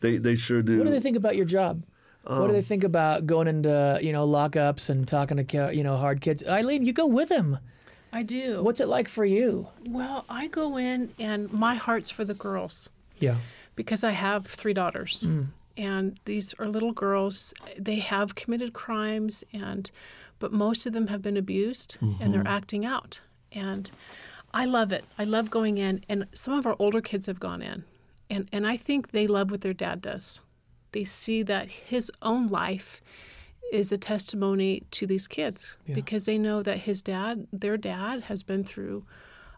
They, 0.00 0.16
they 0.16 0.34
sure 0.36 0.62
do. 0.62 0.78
What 0.78 0.84
do 0.84 0.90
they 0.90 1.00
think 1.00 1.16
about 1.16 1.36
your 1.36 1.44
job? 1.44 1.84
what 2.24 2.32
Um, 2.36 2.46
do 2.48 2.52
they 2.52 2.62
think 2.62 2.84
about 2.84 3.26
going 3.26 3.48
into 3.48 3.98
you 4.02 4.12
know 4.12 4.26
lockups 4.26 4.90
and 4.90 5.06
talking 5.08 5.44
to 5.44 5.74
you 5.74 5.82
know 5.82 5.96
hard 5.96 6.20
kids? 6.20 6.46
Eileen, 6.46 6.84
you 6.84 6.92
go 6.92 7.06
with 7.06 7.28
them. 7.30 7.58
I 8.12 8.22
do. 8.22 8.62
What's 8.62 8.80
it 8.80 8.88
like 8.88 9.08
for 9.08 9.24
you? 9.24 9.68
Well, 9.86 10.24
I 10.28 10.46
go 10.48 10.76
in 10.76 11.10
and 11.18 11.50
my 11.52 11.76
heart's 11.76 12.10
for 12.10 12.24
the 12.24 12.34
girls 12.34 12.88
Yeah. 13.18 13.36
Because 13.80 14.04
I 14.04 14.10
have 14.10 14.44
three 14.44 14.74
daughters. 14.74 15.22
Mm. 15.26 15.46
And 15.78 16.20
these 16.26 16.52
are 16.58 16.68
little 16.68 16.92
girls. 16.92 17.54
They 17.78 17.96
have 17.96 18.34
committed 18.34 18.74
crimes 18.74 19.42
and 19.54 19.90
but 20.38 20.52
most 20.52 20.84
of 20.84 20.92
them 20.92 21.06
have 21.06 21.22
been 21.22 21.38
abused 21.38 21.96
and 22.02 22.18
mm-hmm. 22.18 22.32
they're 22.32 22.46
acting 22.46 22.84
out. 22.84 23.22
And 23.52 23.90
I 24.52 24.66
love 24.66 24.92
it. 24.92 25.06
I 25.18 25.24
love 25.24 25.50
going 25.50 25.78
in 25.78 26.04
and 26.10 26.26
some 26.34 26.52
of 26.52 26.66
our 26.66 26.76
older 26.78 27.00
kids 27.00 27.24
have 27.24 27.40
gone 27.40 27.62
in. 27.62 27.84
And 28.28 28.50
and 28.52 28.66
I 28.66 28.76
think 28.76 29.12
they 29.12 29.26
love 29.26 29.50
what 29.50 29.62
their 29.62 29.72
dad 29.72 30.02
does. 30.02 30.42
They 30.92 31.04
see 31.04 31.42
that 31.44 31.70
his 31.70 32.12
own 32.20 32.48
life 32.48 33.00
is 33.72 33.92
a 33.92 33.98
testimony 33.98 34.82
to 34.90 35.06
these 35.06 35.26
kids 35.26 35.78
because 35.94 36.26
they 36.26 36.36
know 36.36 36.62
that 36.62 36.78
his 36.80 37.00
dad, 37.00 37.46
their 37.50 37.78
dad, 37.78 38.24
has 38.24 38.42
been 38.42 38.64
through 38.64 39.06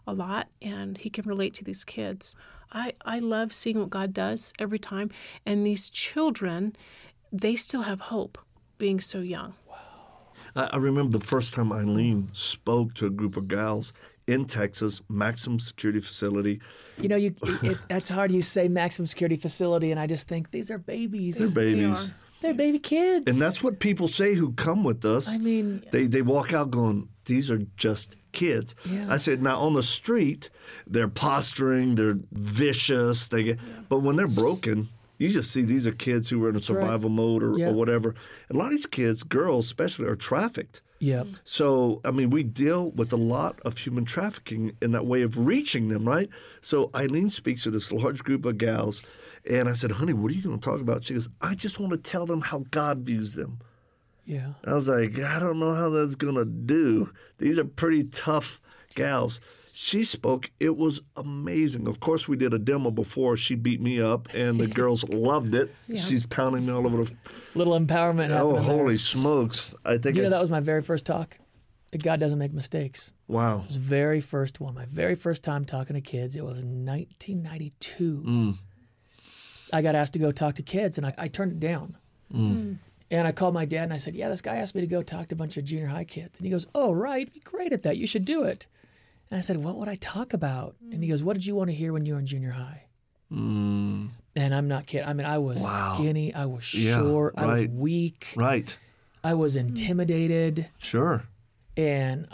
a 0.07 0.13
lot 0.13 0.47
and 0.61 0.97
he 0.97 1.09
can 1.09 1.25
relate 1.25 1.53
to 1.55 1.63
these 1.65 1.83
kids. 1.83 2.35
I, 2.73 2.93
I 3.05 3.19
love 3.19 3.53
seeing 3.53 3.79
what 3.79 3.89
God 3.89 4.13
does 4.13 4.53
every 4.59 4.79
time. 4.79 5.11
And 5.45 5.65
these 5.65 5.89
children, 5.89 6.75
they 7.31 7.55
still 7.55 7.83
have 7.83 7.99
hope 8.01 8.37
being 8.77 8.99
so 8.99 9.19
young. 9.19 9.53
I, 10.55 10.63
I 10.73 10.77
remember 10.77 11.17
the 11.17 11.25
first 11.25 11.53
time 11.53 11.71
Eileen 11.71 12.29
spoke 12.33 12.93
to 12.95 13.05
a 13.05 13.09
group 13.09 13.37
of 13.37 13.47
gals 13.47 13.93
in 14.27 14.45
Texas, 14.45 15.01
maximum 15.09 15.59
security 15.59 15.99
facility. 15.99 16.61
You 16.97 17.09
know, 17.09 17.15
you 17.15 17.35
it, 17.61 17.77
that's 17.89 18.09
hard. 18.09 18.31
You 18.31 18.41
say 18.41 18.67
maximum 18.67 19.05
security 19.05 19.35
facility, 19.35 19.91
and 19.91 19.99
I 19.99 20.07
just 20.07 20.27
think 20.27 20.51
these 20.51 20.71
are 20.71 20.77
babies. 20.77 21.39
They're 21.39 21.49
babies. 21.49 22.11
are. 22.11 22.15
They're 22.41 22.53
baby 22.53 22.79
kids. 22.79 23.25
And 23.27 23.37
that's 23.37 23.63
what 23.63 23.79
people 23.79 24.07
say 24.07 24.35
who 24.35 24.51
come 24.53 24.83
with 24.83 25.05
us. 25.05 25.29
I 25.29 25.37
mean- 25.37 25.83
they 25.91 26.07
they 26.07 26.21
walk 26.21 26.53
out 26.53 26.71
going, 26.71 27.09
"These 27.25 27.51
are 27.51 27.59
just 27.77 28.15
kids." 28.33 28.75
Yeah. 28.85 29.05
I 29.09 29.17
said, 29.17 29.41
"Now 29.41 29.59
on 29.59 29.73
the 29.73 29.83
street, 29.83 30.49
they're 30.85 31.07
posturing, 31.07 31.95
they're 31.95 32.19
vicious, 32.31 33.27
they 33.29 33.43
get, 33.43 33.59
but 33.89 33.99
when 33.99 34.15
they're 34.15 34.27
broken." 34.27 34.89
You 35.19 35.29
just 35.29 35.51
see 35.51 35.61
these 35.61 35.87
are 35.87 35.91
kids 35.93 36.27
who 36.29 36.43
are 36.43 36.49
in 36.49 36.55
a 36.57 36.61
survival 36.61 37.09
mode 37.09 37.43
or, 37.43 37.57
Yeah. 37.57 37.69
or 37.69 37.73
whatever. 37.73 38.13
And 38.49 38.57
a 38.57 38.59
lot 38.59 38.65
of 38.65 38.71
these 38.71 38.87
kids, 38.87 39.23
girls 39.23 39.65
especially, 39.65 40.07
are 40.07 40.15
trafficked. 40.15 40.81
Yep. 40.99 41.25
Mm-hmm. 41.25 41.33
So, 41.45 42.01
I 42.03 42.11
mean, 42.11 42.29
we 42.29 42.43
deal 42.43 42.89
with 42.91 43.13
a 43.13 43.17
lot 43.17 43.59
of 43.63 43.77
human 43.77 44.05
trafficking 44.05 44.75
in 44.81 44.91
that 44.93 45.05
way 45.05 45.21
of 45.21 45.37
reaching 45.37 45.87
them, 45.89 46.05
right? 46.07 46.29
So, 46.61 46.89
Eileen 46.95 47.29
speaks 47.29 47.63
to 47.63 47.71
this 47.71 47.91
large 47.91 48.23
group 48.23 48.43
of 48.43 48.57
gals, 48.57 49.03
and 49.49 49.69
I 49.69 49.73
said, 49.73 49.91
honey, 49.91 50.13
what 50.13 50.31
are 50.31 50.35
you 50.35 50.41
going 50.41 50.59
to 50.59 50.69
talk 50.69 50.81
about? 50.81 51.05
She 51.05 51.13
goes, 51.13 51.29
I 51.39 51.53
just 51.55 51.79
want 51.79 51.91
to 51.93 51.97
tell 51.97 52.25
them 52.25 52.41
how 52.41 52.65
God 52.71 52.99
views 52.99 53.35
them. 53.35 53.59
Yeah. 54.25 54.53
I 54.65 54.73
was 54.73 54.87
like, 54.87 55.19
I 55.19 55.39
don't 55.39 55.59
know 55.59 55.73
how 55.73 55.89
that's 55.89 56.15
going 56.15 56.35
to 56.35 56.45
do. 56.45 57.11
These 57.39 57.59
are 57.59 57.65
pretty 57.65 58.03
tough 58.05 58.61
gals. 58.95 59.39
She 59.75 60.03
spoke. 60.03 60.51
It 60.59 60.77
was 60.77 61.01
amazing. 61.15 61.87
Of 61.87 61.99
course, 61.99 62.27
we 62.27 62.37
did 62.37 62.53
a 62.53 62.59
demo 62.59 62.91
before. 62.91 63.35
She 63.37 63.55
beat 63.55 63.81
me 63.81 63.99
up, 63.99 64.29
and 64.33 64.59
the 64.59 64.67
girls 64.81 65.03
loved 65.09 65.55
it. 65.55 65.73
She's 65.87 66.25
pounding 66.25 66.65
me 66.67 66.71
all 66.71 66.85
over 66.85 67.03
the. 67.03 67.11
Little 67.55 67.77
empowerment 67.79 68.29
Oh, 68.29 68.49
happening. 68.55 68.67
there. 68.67 68.77
holy 68.77 68.97
smokes! 68.97 69.73
I 69.83 69.97
think 69.97 70.13
Do 70.15 70.21
you 70.21 70.23
know 70.23 70.29
that 70.29 70.41
was 70.41 70.51
my 70.51 70.59
very 70.59 70.81
first 70.83 71.05
talk? 71.07 71.37
God 72.03 72.19
doesn't 72.19 72.39
make 72.39 72.53
mistakes. 72.53 73.13
wow. 73.27 73.59
It 73.59 73.67
was 73.67 73.75
very 73.77 74.21
first 74.21 74.59
one. 74.59 74.73
My 74.75 74.85
very 74.85 75.15
first 75.15 75.43
time 75.43 75.63
talking 75.65 75.95
to 75.95 76.01
kids. 76.01 76.35
It 76.35 76.43
was 76.45 76.63
1992. 76.63 78.23
Mm. 78.25 78.55
I 79.71 79.81
got 79.81 79.95
asked 79.95 80.13
to 80.13 80.19
go 80.19 80.31
talk 80.31 80.55
to 80.55 80.63
kids, 80.63 80.97
and 80.97 81.05
I, 81.07 81.13
I 81.17 81.27
turned 81.27 81.51
it 81.53 81.59
down. 81.59 81.97
Mm. 82.33 82.77
And 83.11 83.27
I 83.27 83.31
called 83.31 83.53
my 83.53 83.65
dad 83.65 83.83
and 83.83 83.93
I 83.93 83.97
said, 83.97 84.15
"Yeah, 84.15 84.29
this 84.29 84.41
guy 84.41 84.55
asked 84.55 84.73
me 84.75 84.81
to 84.81 84.87
go 84.87 85.01
talk 85.03 85.27
to 85.29 85.35
a 85.35 85.37
bunch 85.37 85.57
of 85.57 85.65
junior 85.65 85.87
high 85.87 86.03
kids." 86.05 86.39
And 86.39 86.45
he 86.45 86.51
goes, 86.51 86.65
"Oh, 86.73 86.91
right, 86.93 87.31
be 87.31 87.39
great 87.41 87.71
at 87.73 87.83
that. 87.83 87.97
You 87.97 88.07
should 88.07 88.25
do 88.25 88.43
it." 88.43 88.67
And 89.29 89.37
I 89.37 89.41
said, 89.41 89.57
"What 89.63 89.77
would 89.77 89.87
I 89.89 89.95
talk 89.95 90.33
about?" 90.33 90.75
And 90.91 91.03
he 91.03 91.09
goes, 91.09 91.21
"What 91.23 91.33
did 91.33 91.45
you 91.45 91.55
want 91.55 91.69
to 91.69 91.75
hear 91.75 91.93
when 91.93 92.05
you 92.05 92.13
were 92.13 92.19
in 92.19 92.25
junior 92.25 92.51
high?" 92.51 92.83
And 93.29 94.09
I'm 94.55 94.67
not 94.67 94.85
kidding. 94.87 95.07
I 95.07 95.13
mean, 95.13 95.25
I 95.25 95.37
was 95.37 95.61
Mm. 95.61 95.79
Wow. 95.79 95.95
skinny. 95.95 96.33
I 96.33 96.45
was 96.45 96.73
Yeah, 96.73 96.97
short. 96.99 97.33
I 97.37 97.45
was 97.45 97.67
weak. 97.69 98.33
Right. 98.35 98.77
I 99.23 99.33
was 99.33 99.55
intimidated. 99.55 100.67
Sure. 100.77 101.23
And 101.77 102.27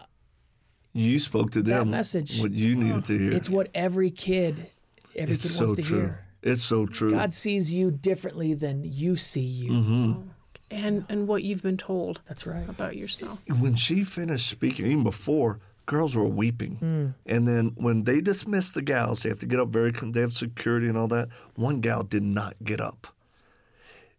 You 0.94 1.20
spoke 1.20 1.52
to 1.52 1.62
them. 1.62 1.86
That 1.92 1.98
message- 1.98 2.42
What 2.42 2.52
you 2.52 2.76
needed 2.76 3.06
to 3.06 3.18
hear. 3.18 3.32
it's 3.32 3.50
what 3.50 3.70
every 3.76 4.10
kid, 4.10 4.72
every 5.16 5.34
It's 5.36 5.44
kid 5.44 5.52
so 5.52 5.66
wants 5.68 5.76
to 5.76 5.82
true. 5.84 6.00
hear. 6.00 6.26
It's 6.42 6.64
so 6.64 6.86
true. 6.88 7.12
God 7.12 7.34
sees 7.34 7.72
you 7.74 7.92
differently 7.92 8.54
than 8.56 8.84
you 8.84 9.16
see 9.16 9.40
you. 9.42 9.72
Mm-hmm. 9.72 10.22
And, 10.72 11.06
and 11.10 11.28
what 11.28 11.44
you've 11.44 11.64
been 11.64 11.78
told 11.78 12.22
That's 12.28 12.46
right. 12.46 12.68
about 12.70 12.96
yourself. 12.96 13.42
when 13.48 13.76
she 13.76 14.04
finished 14.04 14.48
speaking, 14.48 14.86
even 14.86 15.04
before, 15.04 15.60
girls 15.88 16.16
were 16.16 16.26
weeping. 16.26 16.78
Mm. 16.82 17.14
And 17.26 17.48
then 17.48 17.72
when 17.76 18.04
they 18.04 18.22
dismissed 18.22 18.76
the 18.76 18.84
gals, 18.84 19.24
they 19.24 19.30
have 19.30 19.40
to 19.40 19.48
get 19.48 19.60
up 19.60 19.70
very, 19.70 19.92
they 19.92 20.22
have 20.22 20.34
security 20.34 20.88
and 20.88 20.98
all 20.98 21.08
that. 21.08 21.30
One 21.56 21.82
gal 21.82 22.04
did 22.04 22.24
not 22.24 22.56
get 22.64 22.80
up. 22.80 23.08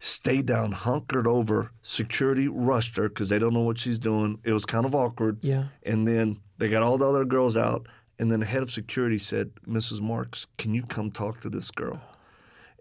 Stayed 0.00 0.46
down, 0.46 0.72
hunkered 0.72 1.26
over. 1.26 1.70
Security 1.82 2.48
rushed 2.48 2.96
her 2.96 3.08
because 3.08 3.28
they 3.28 3.38
don't 3.38 3.54
know 3.54 3.60
what 3.60 3.78
she's 3.78 3.98
doing. 3.98 4.40
It 4.42 4.52
was 4.52 4.64
kind 4.64 4.84
of 4.84 4.94
awkward. 4.94 5.38
Yeah. 5.42 5.64
And 5.84 6.08
then 6.08 6.40
they 6.58 6.68
got 6.68 6.82
all 6.82 6.98
the 6.98 7.06
other 7.06 7.24
girls 7.24 7.56
out. 7.56 7.86
And 8.18 8.32
then 8.32 8.40
the 8.40 8.46
head 8.46 8.62
of 8.62 8.70
security 8.70 9.18
said, 9.18 9.52
Mrs. 9.68 10.00
Marx, 10.00 10.46
can 10.58 10.74
you 10.74 10.82
come 10.82 11.10
talk 11.10 11.40
to 11.40 11.48
this 11.48 11.70
girl? 11.70 12.00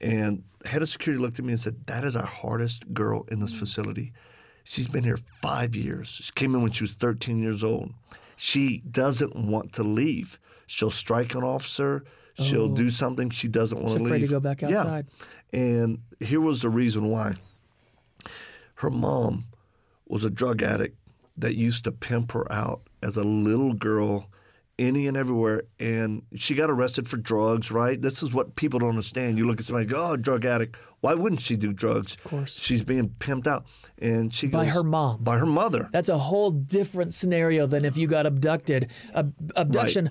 And 0.01 0.43
head 0.65 0.81
of 0.81 0.89
security 0.89 1.21
looked 1.21 1.39
at 1.39 1.45
me 1.45 1.51
and 1.51 1.59
said, 1.59 1.85
That 1.87 2.03
is 2.03 2.15
our 2.15 2.25
hardest 2.25 2.93
girl 2.93 3.25
in 3.29 3.39
this 3.39 3.57
facility. 3.57 4.13
She's 4.63 4.87
been 4.87 5.03
here 5.03 5.17
five 5.41 5.75
years. 5.75 6.09
She 6.09 6.31
came 6.33 6.53
in 6.55 6.61
when 6.61 6.71
she 6.71 6.83
was 6.83 6.93
13 6.93 7.39
years 7.39 7.63
old. 7.63 7.93
She 8.35 8.83
doesn't 8.89 9.35
want 9.35 9.73
to 9.73 9.83
leave. 9.83 10.39
She'll 10.67 10.91
strike 10.91 11.33
an 11.33 11.43
officer. 11.43 12.05
She'll 12.39 12.71
oh. 12.71 12.75
do 12.75 12.89
something 12.89 13.29
she 13.31 13.47
doesn't 13.47 13.77
want 13.77 13.89
Oh. 13.89 13.97
She's 13.97 13.97
to 13.97 14.03
leave. 14.03 14.13
afraid 14.13 14.27
to 14.27 14.33
go 14.33 14.39
back 14.39 14.63
outside. 14.63 15.07
Yeah. 15.51 15.59
And 15.59 15.99
here 16.19 16.39
was 16.39 16.61
the 16.61 16.69
reason 16.69 17.09
why. 17.09 17.35
Her 18.75 18.89
mom 18.89 19.45
was 20.07 20.23
a 20.23 20.29
drug 20.29 20.61
addict 20.61 20.97
that 21.37 21.55
used 21.55 21.83
to 21.85 21.91
pimp 21.91 22.31
her 22.33 22.49
out 22.51 22.81
as 23.01 23.17
a 23.17 23.23
little 23.23 23.73
girl 23.73 24.27
any 24.79 25.05
and 25.07 25.15
everywhere. 25.17 25.63
And 25.79 26.23
she 26.35 26.55
got 26.55 26.69
arrested 26.71 27.07
for 27.07 27.17
drugs, 27.17 27.71
right? 27.71 28.01
This 28.01 28.23
is 28.23 28.33
what 28.33 28.55
people 28.55 28.79
don't 28.79 28.89
understand. 28.89 29.37
You 29.37 29.45
look 29.45 29.59
at 29.59 29.65
somebody 29.65 29.85
go, 29.85 30.03
oh, 30.03 30.15
drug 30.17 30.45
addict. 30.45 30.77
Why 31.01 31.13
wouldn't 31.13 31.41
she 31.41 31.55
do 31.55 31.71
drugs? 31.71 32.15
Of 32.15 32.23
course. 32.23 32.59
She's 32.59 32.83
being 32.83 33.09
pimped 33.19 33.47
out. 33.47 33.65
And 33.99 34.33
she 34.33 34.47
By 34.47 34.65
goes- 34.65 34.73
her 34.75 34.83
mom. 34.83 35.23
By 35.23 35.37
her 35.37 35.45
mother. 35.45 35.89
That's 35.93 36.09
a 36.09 36.17
whole 36.17 36.51
different 36.51 37.13
scenario 37.13 37.67
than 37.67 37.85
if 37.85 37.95
you 37.97 38.07
got 38.07 38.25
abducted. 38.25 38.89
Ab- 39.13 39.33
abduction, 39.55 40.09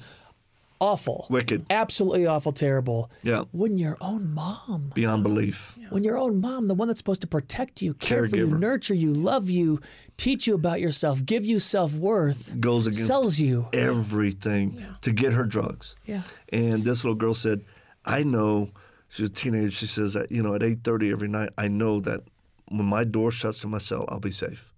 awful. 0.80 1.26
Wicked. 1.30 1.66
Absolutely 1.70 2.26
awful, 2.26 2.52
terrible. 2.52 3.10
Yeah. 3.22 3.44
When 3.52 3.78
your 3.78 3.96
own 4.00 4.32
mom, 4.32 4.92
Beyond 4.94 5.22
belief. 5.22 5.76
when 5.90 6.04
your 6.04 6.16
own 6.16 6.40
mom, 6.40 6.68
the 6.68 6.74
one 6.74 6.88
that's 6.88 6.98
supposed 7.00 7.20
to 7.22 7.26
protect 7.26 7.82
you, 7.82 7.94
care 7.94 8.28
for 8.28 8.36
you, 8.36 8.46
nurture 8.46 8.94
you, 8.94 9.12
love 9.12 9.50
you, 9.50 9.80
teach 10.16 10.46
you 10.46 10.54
about 10.54 10.80
yourself, 10.80 11.24
give 11.24 11.44
you 11.44 11.58
self 11.58 11.94
worth, 11.94 12.58
Goes 12.60 12.86
against 12.86 13.06
sells 13.06 13.38
you. 13.38 13.68
everything 13.72 14.84
to 15.02 15.12
get 15.12 15.32
her 15.32 15.44
drugs. 15.44 15.96
Yeah. 16.06 16.22
And 16.52 16.84
this 16.84 17.04
little 17.04 17.16
girl 17.16 17.34
said, 17.34 17.64
I 18.04 18.22
know, 18.22 18.70
she's 19.08 19.28
a 19.28 19.32
teenager, 19.32 19.70
she 19.70 19.86
says 19.86 20.14
that, 20.14 20.30
you 20.32 20.42
know, 20.42 20.54
at 20.54 20.62
8.30 20.62 21.10
every 21.12 21.28
night, 21.28 21.50
I 21.58 21.68
know 21.68 22.00
that 22.00 22.20
when 22.68 22.86
my 22.86 23.04
door 23.04 23.30
shuts 23.30 23.58
to 23.60 23.66
my 23.66 23.78
cell, 23.78 24.04
I'll 24.08 24.20
be 24.20 24.30
safe. 24.30 24.72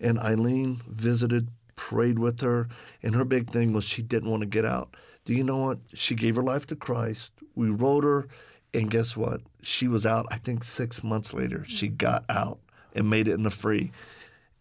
And 0.00 0.18
Eileen 0.18 0.80
visited, 0.88 1.48
prayed 1.76 2.18
with 2.18 2.40
her, 2.40 2.68
and 3.02 3.14
her 3.14 3.24
big 3.24 3.50
thing 3.50 3.72
was 3.72 3.84
she 3.84 4.02
didn't 4.02 4.30
want 4.30 4.42
to 4.42 4.46
get 4.46 4.64
out. 4.64 4.94
Do 5.24 5.34
you 5.34 5.44
know 5.44 5.58
what? 5.58 5.78
She 5.94 6.14
gave 6.14 6.36
her 6.36 6.42
life 6.42 6.66
to 6.68 6.76
Christ. 6.76 7.32
We 7.54 7.70
wrote 7.70 8.04
her, 8.04 8.26
and 8.74 8.90
guess 8.90 9.16
what? 9.16 9.40
She 9.62 9.88
was 9.88 10.06
out, 10.06 10.26
I 10.30 10.38
think 10.38 10.64
six 10.64 11.04
months 11.04 11.34
later. 11.34 11.64
She 11.66 11.88
got 11.88 12.24
out 12.28 12.58
and 12.94 13.08
made 13.10 13.28
it 13.28 13.34
in 13.34 13.42
the 13.42 13.50
free. 13.50 13.92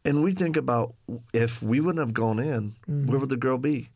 And 0.04 0.24
we 0.24 0.32
think 0.32 0.58
about 0.58 0.96
if 1.34 1.62
we 1.62 1.80
wouldn't 1.80 2.00
have 2.00 2.14
gone 2.14 2.40
in, 2.40 2.76
where 2.86 2.98
mm-hmm. 2.98 3.20
would 3.20 3.30
the 3.30 3.38
girl 3.38 3.58
be? 3.58 3.90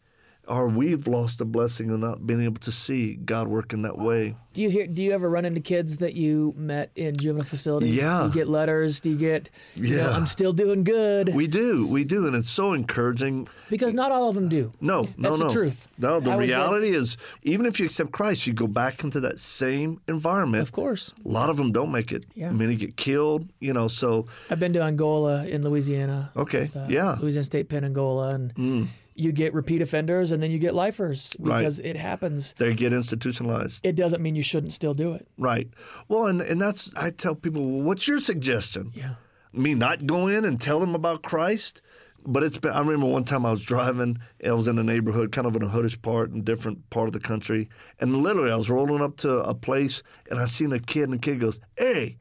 Or 0.47 0.67
we've 0.67 1.07
lost 1.07 1.39
the 1.39 1.45
blessing 1.45 1.89
of 1.89 1.99
not 1.99 2.27
being 2.27 2.41
able 2.43 2.59
to 2.61 2.71
see 2.71 3.15
God 3.15 3.47
work 3.47 3.73
in 3.73 3.81
that 3.81 3.97
way. 3.97 4.35
Do 4.53 4.61
you 4.61 4.69
hear? 4.69 4.85
Do 4.87 5.03
you 5.03 5.11
ever 5.11 5.27
run 5.29 5.43
into 5.43 5.59
kids 5.59 5.97
that 5.97 6.13
you 6.15 6.53
met 6.55 6.91
in 6.95 7.17
juvenile 7.17 7.43
facilities? 7.45 7.95
Yeah. 7.95 8.21
Do 8.21 8.27
you 8.27 8.33
get 8.33 8.47
letters? 8.47 9.01
Do 9.01 9.09
you 9.09 9.17
get? 9.17 9.49
You 9.75 9.97
know, 9.97 10.03
Yeah. 10.03 10.11
I'm 10.15 10.25
still 10.27 10.53
doing 10.53 10.83
good. 10.83 11.33
We 11.35 11.47
do, 11.47 11.87
we 11.87 12.03
do, 12.03 12.27
and 12.27 12.35
it's 12.35 12.49
so 12.49 12.73
encouraging. 12.73 13.47
because 13.69 13.93
not 13.93 14.11
all 14.11 14.29
of 14.29 14.35
them 14.35 14.47
do. 14.47 14.71
No, 14.79 15.01
no, 15.17 15.29
That's 15.29 15.39
no. 15.39 15.47
the 15.47 15.53
truth. 15.53 15.87
No, 15.97 16.19
the 16.19 16.31
I 16.31 16.37
reality 16.37 16.89
is, 16.89 17.17
even 17.43 17.65
if 17.65 17.79
you 17.79 17.85
accept 17.87 18.11
Christ, 18.11 18.45
you 18.47 18.53
go 18.53 18.67
back 18.67 19.03
into 19.03 19.19
that 19.21 19.39
same 19.39 19.99
environment. 20.07 20.61
Of 20.61 20.71
course. 20.71 21.13
A 21.25 21.27
lot 21.27 21.49
of 21.49 21.57
them 21.57 21.71
don't 21.71 21.91
make 21.91 22.11
it. 22.11 22.25
Yeah. 22.35 22.51
Many 22.51 22.75
get 22.75 22.95
killed, 22.97 23.49
you 23.59 23.73
know, 23.73 23.87
so, 23.87 24.27
I've 24.49 24.59
been 24.59 24.73
to 24.73 24.83
Angola 24.83 25.45
in 25.45 25.63
Louisiana. 25.63 26.31
okay, 26.37 26.69
uh, 26.75 26.85
yeah. 26.87 27.15
Mm. 27.17 27.21
Louisiana 27.21 27.43
State 27.43 27.67
Pen 27.67 27.83
Angola, 27.83 28.29
and 28.35 28.87
you 29.15 29.31
get 29.31 29.53
repeat 29.53 29.81
offenders, 29.81 30.31
and 30.31 30.43
then 30.43 30.51
you 30.51 30.59
get 30.59 30.75
lifers 30.75 31.35
Right. 31.39 31.59
because 31.59 31.79
it 31.79 31.95
happens. 31.95 32.53
They 32.57 32.73
get 32.73 32.91
institutionalized. 32.93 33.85
It 33.85 33.95
doesn't 33.95 34.21
mean 34.21 34.35
you 34.35 34.43
shouldn't 34.43 34.73
still 34.73 34.93
do 34.93 35.13
it. 35.13 35.27
Right. 35.37 35.69
Well, 36.09 36.27
and, 36.27 36.41
and 36.41 36.59
that's, 36.61 36.91
I 36.95 37.11
tell 37.11 37.33
people, 37.35 37.61
well, 37.65 37.81
what's 37.81 38.07
your 38.07 38.19
suggestion? 38.19 38.91
Yeah. 38.93 39.15
Me 39.53 39.73
not 39.73 40.05
go 40.05 40.27
in 40.27 40.43
and 40.43 40.59
tell 40.59 40.79
them 40.81 40.93
about 40.95 41.21
Christ? 41.23 41.81
But 42.27 42.41
it's 42.43 42.57
been, 42.57 42.71
I 42.71 42.79
remember 42.79 43.05
one 43.05 43.23
time 43.23 43.45
I 43.45 43.51
was 43.51 43.63
driving, 43.63 44.17
I 44.43 44.51
was 44.51 44.67
in 44.67 44.79
a 44.79 44.83
neighborhood, 44.83 45.31
kind 45.31 45.45
of 45.47 45.55
in 45.55 45.61
a 45.61 45.67
hoodish 45.67 46.01
part, 46.01 46.31
in 46.31 46.39
a 46.39 46.41
different 46.43 46.89
part 46.89 47.07
of 47.07 47.13
the 47.13 47.19
country. 47.19 47.69
And 47.99 48.17
literally, 48.17 48.51
I 48.51 48.55
was 48.57 48.69
rolling 48.69 49.01
up 49.01 49.15
to 49.17 49.41
a 49.43 49.53
place 49.53 50.01
and 50.29 50.39
I 50.39 50.45
seen 50.45 50.73
a 50.73 50.79
kid, 50.79 51.03
and 51.03 51.13
the 51.13 51.17
kid 51.19 51.39
goes, 51.39 51.59
Hey. 51.77 52.17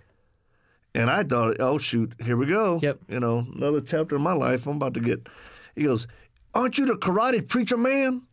And 0.95 1.11
I 1.11 1.25
thought, 1.25 1.57
oh, 1.59 1.79
shoot, 1.79 2.13
here 2.23 2.37
we 2.37 2.47
go. 2.47 2.79
Yep. 2.81 2.99
You 3.09 3.19
know, 3.19 3.45
another 3.57 3.81
chapter 3.81 4.15
in 4.15 4.23
my 4.23 4.33
life. 4.35 4.67
I'm 4.69 4.77
about 4.77 4.95
to 4.95 5.01
get. 5.01 5.29
He 5.75 5.83
goes, 5.83 6.07
Aren't 6.55 6.79
you 6.79 6.87
the 6.87 6.95
karate 6.95 7.47
preacher 7.47 7.77
man? 7.77 8.27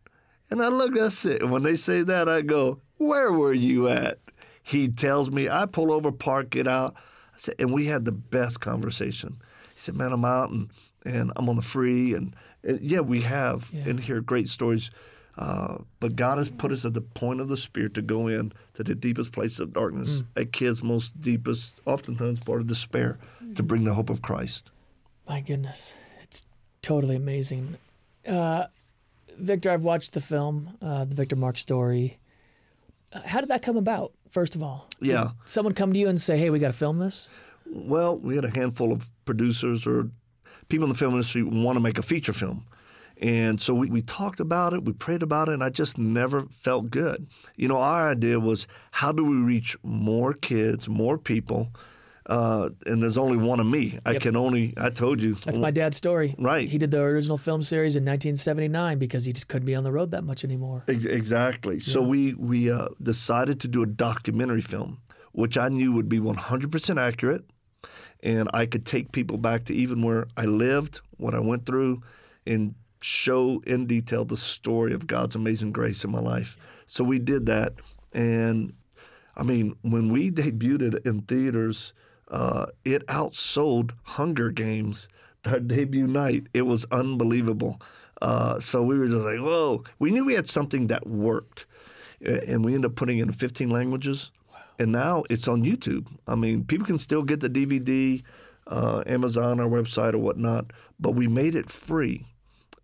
And 0.50 0.62
I 0.62 0.68
look, 0.68 0.96
it. 0.96 1.42
And 1.42 1.52
when 1.52 1.64
they 1.64 1.76
say 1.76 2.04
that, 2.04 2.28
I 2.28 2.42
go, 2.42 2.82
Where 2.98 3.32
were 3.32 3.54
you 3.54 3.88
at? 3.88 4.20
He 4.62 4.88
tells 4.90 5.32
me, 5.32 5.50
I 5.50 5.66
pull 5.66 5.92
over, 5.92 6.12
park, 6.12 6.52
get 6.52 6.68
out. 6.68 6.96
I 6.96 7.38
said, 7.38 7.56
and 7.58 7.74
we 7.74 7.88
had 7.88 8.06
the 8.06 8.12
best 8.12 8.60
conversation. 8.60 9.38
He 9.74 9.80
said, 9.80 9.96
Man, 9.96 10.12
I'm 10.12 10.26
out 10.26 10.52
and, 10.52 10.70
and 11.06 11.32
I'm 11.36 11.50
on 11.50 11.56
the 11.56 11.62
free. 11.62 12.14
And, 12.14 12.36
and 12.64 12.80
yeah, 12.82 13.00
we 13.00 13.22
have 13.22 13.72
and 13.74 14.00
hear 14.00 14.22
great 14.22 14.50
stories. 14.50 14.92
Uh, 15.38 15.78
but 16.00 16.16
God 16.16 16.38
has 16.38 16.50
put 16.50 16.72
us 16.72 16.86
at 16.86 16.94
the 16.94 17.02
point 17.02 17.40
of 17.40 17.48
the 17.48 17.58
Spirit 17.58 17.94
to 17.96 18.02
go 18.02 18.28
in 18.28 18.52
to 18.74 18.84
the 18.84 18.94
deepest 18.94 19.32
place 19.32 19.60
of 19.60 19.74
darkness, 19.74 20.24
a 20.36 20.44
kid's 20.46 20.84
most 20.84 21.20
deepest, 21.22 21.74
oftentimes 21.86 22.40
part 22.40 22.60
of 22.62 22.68
despair, 22.68 23.18
to 23.56 23.64
bring 23.64 23.86
the 23.86 23.94
hope 23.94 24.10
of 24.10 24.22
Christ. 24.22 24.70
My 25.28 25.40
goodness, 25.40 25.96
it's 26.22 26.46
totally 26.82 27.16
amazing. 27.16 27.76
Uh, 28.28 28.66
Victor, 29.38 29.72
I've 29.72 29.84
watched 29.84 30.14
the 30.14 30.22
film, 30.22 30.78
uh, 30.82 31.06
the 31.06 31.16
Victor 31.16 31.36
Marx 31.36 31.62
story. 31.62 32.20
Uh, 33.14 33.22
how 33.26 33.40
did 33.40 33.50
that 33.50 33.62
come 33.62 33.78
about? 33.78 34.14
First 34.30 34.56
of 34.56 34.64
all, 34.64 34.88
Yeah. 35.00 35.24
Did 35.40 35.50
someone 35.50 35.74
come 35.74 35.92
to 35.94 36.00
you 36.00 36.08
and 36.08 36.20
say, 36.20 36.38
"Hey, 36.38 36.50
we 36.50 36.60
got 36.60 36.68
to 36.68 36.74
film 36.74 37.00
this." 37.00 37.30
Well, 37.66 38.18
we 38.18 38.36
had 38.36 38.46
a 38.46 38.50
handful 38.50 38.92
of 38.94 39.10
producers 39.26 39.86
or 39.88 40.10
people 40.70 40.86
in 40.86 40.90
the 40.90 40.98
film 40.98 41.14
industry 41.14 41.44
want 41.44 41.76
to 41.76 41.80
make 41.82 41.98
a 41.98 42.02
feature 42.02 42.34
film. 42.34 42.66
And 43.18 43.62
so 43.62 43.74
we, 43.76 43.88
we 43.88 44.02
talked 44.02 44.40
about 44.40 44.74
it, 44.74 44.84
we 44.84 44.94
prayed 44.94 45.22
about 45.22 45.48
it, 45.50 45.54
and 45.54 45.64
I 45.64 45.70
just 45.70 45.98
never 45.98 46.42
felt 46.42 46.90
good. 46.90 47.28
You 47.56 47.68
know, 47.68 47.78
our 47.78 48.10
idea 48.10 48.40
was 48.40 48.68
how 48.92 49.12
do 49.12 49.24
we 49.24 49.36
reach 49.36 49.78
more 49.84 50.34
kids, 50.34 50.90
more 50.90 51.18
people? 51.18 51.70
Uh, 52.32 52.70
and 52.86 53.04
there's 53.04 53.18
only 53.18 53.36
one 53.36 53.60
of 53.60 53.66
me. 53.66 54.00
I 54.06 54.14
can 54.14 54.38
only, 54.38 54.74
I 54.78 54.90
told 54.90 55.22
you. 55.22 55.36
That's 55.36 55.60
my 55.60 55.70
dad's 55.70 55.98
story. 55.98 56.34
Right. 56.40 56.70
He 56.70 56.78
did 56.78 56.90
the 56.90 57.02
original 57.02 57.38
film 57.38 57.62
series 57.62 57.98
in 57.98 58.06
1979 58.06 58.98
because 59.00 59.26
he 59.26 59.34
just 59.34 59.50
couldn't 59.50 59.66
be 59.66 59.76
on 59.76 59.84
the 59.84 59.92
road 59.92 60.12
that 60.12 60.24
much 60.24 60.46
anymore. 60.46 60.86
Ex- 60.88 61.04
Exactly. 61.04 61.82
So 61.82 62.02
we 62.02 62.34
we 62.36 62.72
uh, 62.72 62.88
decided 63.04 63.60
to 63.60 63.68
do 63.68 63.84
a 63.84 63.86
documentary 63.86 64.62
film, 64.62 65.02
which 65.34 65.58
I 65.58 65.68
knew 65.68 65.92
would 65.92 66.08
be 66.08 66.20
100% 66.22 66.98
accurate, 66.98 67.44
and 68.24 68.50
I 68.54 68.66
could 68.66 68.86
take 68.86 69.12
people 69.12 69.38
back 69.38 69.66
to 69.66 69.74
even 69.76 70.02
where 70.02 70.28
I 70.38 70.46
lived, 70.46 71.02
what 71.18 71.34
I 71.34 71.40
went 71.40 71.66
through, 71.66 72.02
and 72.48 72.76
show 73.02 73.62
in 73.68 73.88
detail 73.88 74.24
the 74.24 74.38
story 74.38 74.94
of 74.94 75.06
God's 75.06 75.36
amazing 75.36 75.74
grace 75.74 76.06
in 76.06 76.12
my 76.12 76.22
life. 76.22 76.56
So 76.86 77.04
we 77.04 77.20
did 77.20 77.46
that, 77.48 77.74
and 78.14 78.72
I 79.36 79.44
mean, 79.44 79.76
when 79.82 80.14
we 80.14 80.32
debuted 80.32 80.94
it 80.94 81.06
in 81.06 81.24
theaters, 81.24 81.94
uh, 82.32 82.68
it 82.84 83.06
outsold 83.08 83.92
Hunger 84.04 84.50
Games. 84.50 85.08
Our 85.46 85.60
debut 85.60 86.08
night, 86.08 86.48
it 86.54 86.64
was 86.64 86.86
unbelievable. 86.92 87.82
Uh, 88.22 88.60
so 88.60 88.84
we 88.84 88.98
were 88.98 89.08
just 89.08 89.26
like, 89.26 89.40
whoa. 89.40 89.84
We 90.00 90.12
knew 90.12 90.26
we 90.26 90.36
had 90.36 90.48
something 90.48 90.88
that 90.88 91.08
worked, 91.08 91.66
and 92.22 92.64
we 92.64 92.76
ended 92.76 92.92
up 92.92 92.96
putting 92.96 93.18
it 93.18 93.24
in 93.24 93.32
15 93.32 93.70
languages. 93.70 94.32
And 94.80 94.92
now 94.92 95.24
it's 95.30 95.48
on 95.48 95.64
YouTube. 95.64 96.08
I 96.28 96.36
mean, 96.36 96.64
people 96.64 96.86
can 96.86 96.98
still 96.98 97.24
get 97.24 97.40
the 97.40 97.50
DVD, 97.50 98.24
uh, 98.68 99.04
Amazon, 99.06 99.60
our 99.60 99.68
website, 99.68 100.14
or 100.14 100.20
whatnot, 100.20 100.72
but 101.00 101.12
we 101.12 101.28
made 101.28 101.56
it 101.56 101.70
free 101.70 102.26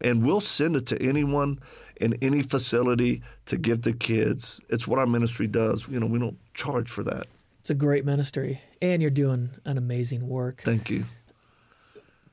and 0.01 0.23
we'll 0.25 0.41
send 0.41 0.75
it 0.75 0.85
to 0.87 1.01
anyone 1.01 1.59
in 1.99 2.13
any 2.21 2.41
facility 2.43 3.21
to 3.45 3.57
give 3.57 3.81
to 3.81 3.93
kids. 3.93 4.61
It's 4.69 4.87
what 4.87 4.99
our 4.99 5.07
ministry 5.07 5.47
does. 5.47 5.87
You 5.87 5.99
know, 5.99 6.05
we 6.05 6.19
don't 6.19 6.37
charge 6.53 6.89
for 6.89 7.03
that. 7.03 7.27
It's 7.67 7.71
a 7.71 7.75
great 7.75 8.05
ministry, 8.05 8.61
and 8.81 9.01
you're 9.01 9.11
doing 9.11 9.49
an 9.65 9.77
amazing 9.77 10.25
work. 10.25 10.61
Thank 10.61 10.89
you. 10.89 11.03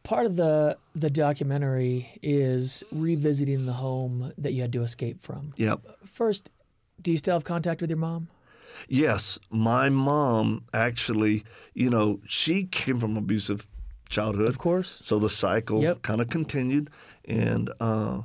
Part 0.05 0.27
of 0.27 0.37
the 0.37 0.79
the 0.94 1.11
documentary 1.11 2.20
is 2.23 2.85
revisiting 2.92 3.66
the 3.66 3.73
home 3.73 4.33
that 4.38 4.53
you 4.53 4.62
had 4.62 4.73
to 4.75 4.83
escape 4.83 5.25
from. 5.25 5.53
Yep. 5.57 5.81
First, 6.05 6.51
do 7.03 7.11
you 7.11 7.18
still 7.18 7.35
have 7.35 7.42
contact 7.42 7.81
with 7.81 7.90
your 7.90 7.97
mom? 7.97 8.29
Yes, 8.88 9.40
my 9.51 9.88
mom 9.88 10.66
actually, 10.73 11.42
you 11.75 11.90
know, 11.90 12.20
she 12.29 12.66
came 12.66 13.01
from 13.01 13.16
abusive 13.16 13.66
childhood. 14.09 14.47
Of 14.47 14.59
course. 14.59 14.88
So 15.05 15.18
the 15.18 15.29
cycle 15.29 15.83
Yep. 15.83 16.03
kind 16.03 16.20
of 16.20 16.31
continued. 16.31 16.90
And 17.25 17.70
uh, 17.81 18.23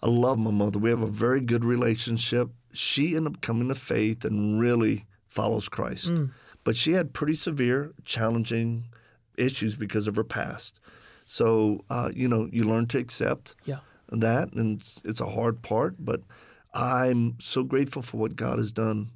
I 0.00 0.06
love 0.08 0.38
my 0.38 0.52
mother. 0.52 0.78
We 0.78 0.90
have 0.90 1.02
a 1.02 1.08
very 1.08 1.40
good 1.40 1.64
relationship. 1.64 2.50
She 2.72 3.16
ended 3.16 3.34
up 3.34 3.40
coming 3.40 3.66
to 3.66 3.74
faith 3.74 4.24
and 4.24 4.60
really 4.60 5.04
follows 5.36 5.68
Christ. 5.68 6.08
Mm. 6.12 6.30
But 6.64 6.76
she 6.76 6.92
had 6.92 7.12
pretty 7.12 7.36
severe, 7.36 7.92
challenging 8.04 8.86
issues 9.38 9.76
because 9.76 10.08
of 10.08 10.16
her 10.16 10.24
past. 10.24 10.80
So, 11.26 11.84
uh, 11.90 12.10
you 12.14 12.26
know, 12.28 12.48
you 12.50 12.64
learn 12.64 12.86
to 12.88 12.98
accept 12.98 13.54
Yeah. 13.64 13.80
that, 14.10 14.52
and 14.54 14.78
it's, 14.78 15.02
it's 15.04 15.20
a 15.20 15.26
hard 15.38 15.62
part. 15.62 15.94
But 15.98 16.22
I'm 16.74 17.36
so 17.38 17.62
grateful 17.62 18.02
for 18.02 18.16
what 18.16 18.34
God 18.36 18.58
has 18.58 18.72
done 18.72 19.10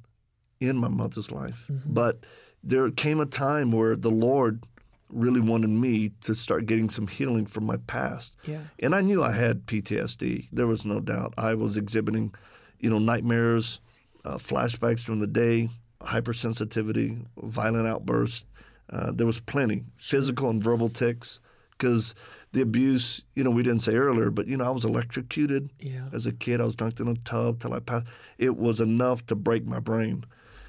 in 0.59 0.77
my 0.77 0.87
mother's 0.87 1.31
life. 1.31 1.67
Mm-hmm. 1.71 1.93
But 1.93 2.19
there 2.63 2.89
came 2.91 3.19
a 3.19 3.25
time 3.25 3.71
where 3.71 3.95
the 3.95 4.11
Lord 4.11 4.63
really 5.09 5.41
wanted 5.41 5.69
me 5.69 6.11
to 6.21 6.33
start 6.35 6.65
getting 6.67 6.89
some 6.89 7.07
healing 7.07 7.45
from 7.45 7.65
my 7.65 7.77
past. 7.87 8.35
Yeah. 8.45 8.61
And 8.79 8.95
I 8.95 9.01
knew 9.01 9.21
I 9.23 9.31
had 9.33 9.65
PTSD. 9.65 10.47
There 10.53 10.67
was 10.67 10.85
no 10.85 10.99
doubt. 11.01 11.33
I 11.37 11.53
was 11.55 11.75
exhibiting, 11.77 12.33
you 12.79 12.89
know, 12.89 12.99
nightmares, 12.99 13.79
uh, 14.23 14.35
flashbacks 14.37 15.05
during 15.05 15.19
the 15.19 15.27
day, 15.27 15.69
hypersensitivity, 16.05 17.25
violent 17.37 17.87
outbursts. 17.87 18.45
Uh, 18.89 19.11
there 19.11 19.25
was 19.27 19.39
plenty, 19.39 19.83
physical 19.95 20.49
and 20.49 20.61
verbal 20.61 20.89
tics, 20.89 21.39
because 21.71 22.13
the 22.51 22.61
abuse, 22.61 23.23
you 23.33 23.43
know, 23.43 23.49
we 23.49 23.63
didn't 23.63 23.81
say 23.81 23.95
earlier, 23.95 24.29
but, 24.29 24.47
you 24.47 24.57
know, 24.57 24.65
I 24.65 24.69
was 24.69 24.83
electrocuted 24.85 25.69
Yeah. 25.79 26.07
as 26.13 26.25
a 26.27 26.31
kid. 26.31 26.59
I 26.61 26.65
was 26.65 26.75
dunked 26.75 26.99
in 26.99 27.07
a 27.07 27.15
tub 27.15 27.59
till 27.59 27.73
I 27.73 27.79
passed. 27.79 28.05
It 28.37 28.57
was 28.57 28.81
enough 28.81 29.25
to 29.27 29.35
break 29.35 29.65
my 29.65 29.79
brain. 29.79 30.25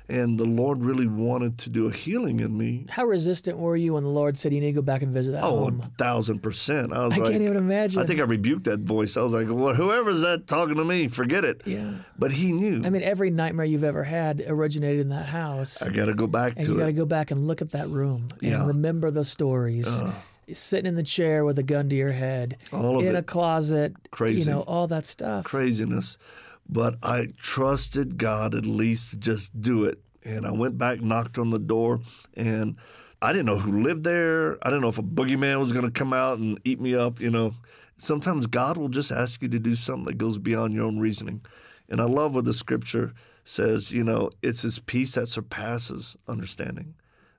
And 0.08 0.38
the 0.38 0.44
Lord 0.44 0.84
really 0.84 1.06
wanted 1.06 1.58
to 1.58 1.70
do 1.70 1.86
a 1.88 1.92
healing 1.92 2.40
in 2.40 2.58
me. 2.58 2.86
How 2.90 3.04
resistant 3.06 3.56
were 3.56 3.76
you 3.76 3.94
when 3.94 4.02
the 4.02 4.10
Lord 4.10 4.36
said 4.36 4.52
you 4.52 4.60
need 4.60 4.66
to 4.66 4.72
go 4.72 4.82
back 4.82 5.02
and 5.02 5.14
visit 5.14 5.32
that 5.32 5.44
Oh, 5.44 5.60
home? 5.64 5.80
a 5.80 5.86
thousand 5.96 6.40
percent. 6.40 6.92
I 6.92 7.06
was 7.06 7.14
I 7.16 7.22
like, 7.22 7.30
can't 7.32 7.42
even 7.42 7.56
imagine. 7.56 8.00
I 8.00 8.04
think 8.04 8.20
I 8.20 8.24
rebuked 8.24 8.64
that 8.64 8.80
voice. 8.80 9.16
I 9.16 9.22
was 9.22 9.32
like, 9.32 9.46
well, 9.48 9.74
whoever's 9.74 10.20
that 10.22 10.46
talking 10.46 10.74
to 10.76 10.84
me, 10.84 11.08
forget 11.08 11.44
it. 11.44 11.62
Yeah. 11.64 11.92
But 12.18 12.32
he 12.32 12.52
knew. 12.52 12.82
I 12.84 12.90
mean, 12.90 13.02
every 13.02 13.30
nightmare 13.30 13.64
you've 13.64 13.84
ever 13.84 14.02
had 14.04 14.44
originated 14.46 15.00
in 15.00 15.08
that 15.10 15.26
house. 15.26 15.80
I 15.82 15.88
got 15.90 16.06
to 16.06 16.14
go 16.14 16.26
back 16.26 16.54
and 16.56 16.66
to 16.66 16.72
you 16.72 16.78
got 16.78 16.86
to 16.86 16.92
go 16.92 17.06
back 17.06 17.30
and 17.30 17.46
look 17.46 17.62
at 17.62 17.70
that 17.72 17.88
room 17.88 18.26
and 18.42 18.50
Yeah. 18.50 18.66
remember 18.66 19.10
the 19.10 19.24
stories. 19.24 20.00
Uh. 20.02 20.12
Sitting 20.52 20.86
in 20.86 20.96
the 20.96 21.02
chair 21.04 21.44
with 21.46 21.58
a 21.58 21.62
gun 21.62 21.88
to 21.88 21.96
your 21.96 22.10
head, 22.12 22.58
All 22.72 22.98
of 22.98 23.04
in 23.06 23.14
it. 23.14 23.18
a 23.18 23.22
closet, 23.22 23.94
crazy, 24.10 24.40
you 24.50 24.54
know, 24.56 24.62
all 24.62 24.86
that 24.88 25.06
stuff. 25.06 25.44
Craziness. 25.44 26.18
But 26.68 26.96
I 27.02 27.28
trusted 27.36 28.18
God 28.18 28.54
at 28.54 28.64
least 28.64 29.10
to 29.10 29.16
just 29.16 29.60
do 29.60 29.84
it. 29.84 30.00
And 30.24 30.46
I 30.46 30.52
went 30.52 30.78
back, 30.78 31.00
knocked 31.00 31.38
on 31.38 31.50
the 31.50 31.58
door, 31.58 32.00
and 32.34 32.76
I 33.20 33.32
didn't 33.32 33.46
know 33.46 33.58
who 33.58 33.82
lived 33.82 34.04
there. 34.04 34.58
I 34.64 34.70
didn't 34.70 34.82
know 34.82 34.88
if 34.88 34.98
a 34.98 35.02
boogeyman 35.02 35.60
was 35.60 35.72
going 35.72 35.84
to 35.84 35.90
come 35.90 36.12
out 36.12 36.38
and 36.38 36.60
eat 36.64 36.80
me 36.80 36.94
up. 36.94 37.20
You 37.20 37.30
know, 37.30 37.54
sometimes 37.96 38.46
God 38.46 38.76
will 38.76 38.88
just 38.88 39.10
ask 39.12 39.42
you 39.42 39.48
to 39.48 39.58
do 39.58 39.74
something 39.74 40.04
that 40.04 40.18
goes 40.18 40.38
beyond 40.38 40.74
your 40.74 40.84
own 40.84 40.98
reasoning. 40.98 41.40
And 41.88 42.00
I 42.00 42.04
love 42.04 42.34
what 42.34 42.44
the 42.44 42.52
scripture 42.52 43.14
says. 43.44 43.90
You 43.90 44.04
know, 44.04 44.30
it's 44.42 44.62
His 44.62 44.78
peace 44.78 45.14
that 45.14 45.26
surpasses 45.26 46.16
understanding. 46.28 46.94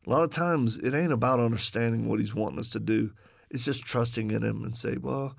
A 0.06 0.10
lot 0.10 0.24
of 0.24 0.30
times, 0.30 0.78
it 0.78 0.94
ain't 0.94 1.14
about 1.14 1.40
understanding 1.40 2.08
what 2.08 2.20
He's 2.20 2.36
wanting 2.36 2.60
us 2.60 2.68
to 2.70 2.80
do. 2.80 3.12
It's 3.50 3.66
just 3.66 3.86
trusting 3.86 4.32
in 4.32 4.44
Him 4.44 4.64
and 4.64 4.76
say, 4.76 4.98
well. 4.98 5.36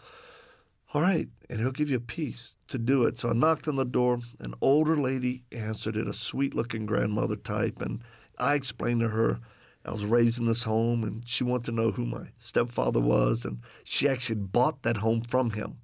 All 0.94 1.02
right, 1.02 1.28
and 1.50 1.58
he'll 1.58 1.72
give 1.72 1.90
you 1.90 1.98
peace 1.98 2.54
to 2.68 2.78
do 2.78 3.02
it. 3.02 3.18
So 3.18 3.30
I 3.30 3.32
knocked 3.32 3.66
on 3.66 3.74
the 3.74 3.84
door. 3.84 4.20
An 4.38 4.54
older 4.60 4.96
lady 4.96 5.42
answered 5.50 5.96
it, 5.96 6.06
a 6.06 6.12
sweet 6.12 6.54
looking 6.54 6.86
grandmother 6.86 7.34
type. 7.34 7.82
And 7.82 8.00
I 8.38 8.54
explained 8.54 9.00
to 9.00 9.08
her 9.08 9.40
I 9.84 9.92
was 9.92 10.06
raised 10.06 10.38
in 10.38 10.46
this 10.46 10.62
home, 10.62 11.04
and 11.04 11.28
she 11.28 11.44
wanted 11.44 11.66
to 11.66 11.72
know 11.72 11.90
who 11.90 12.06
my 12.06 12.28
stepfather 12.38 13.00
was, 13.00 13.44
and 13.44 13.58
she 13.82 14.08
actually 14.08 14.36
bought 14.36 14.82
that 14.82 14.98
home 14.98 15.20
from 15.20 15.50
him. 15.50 15.76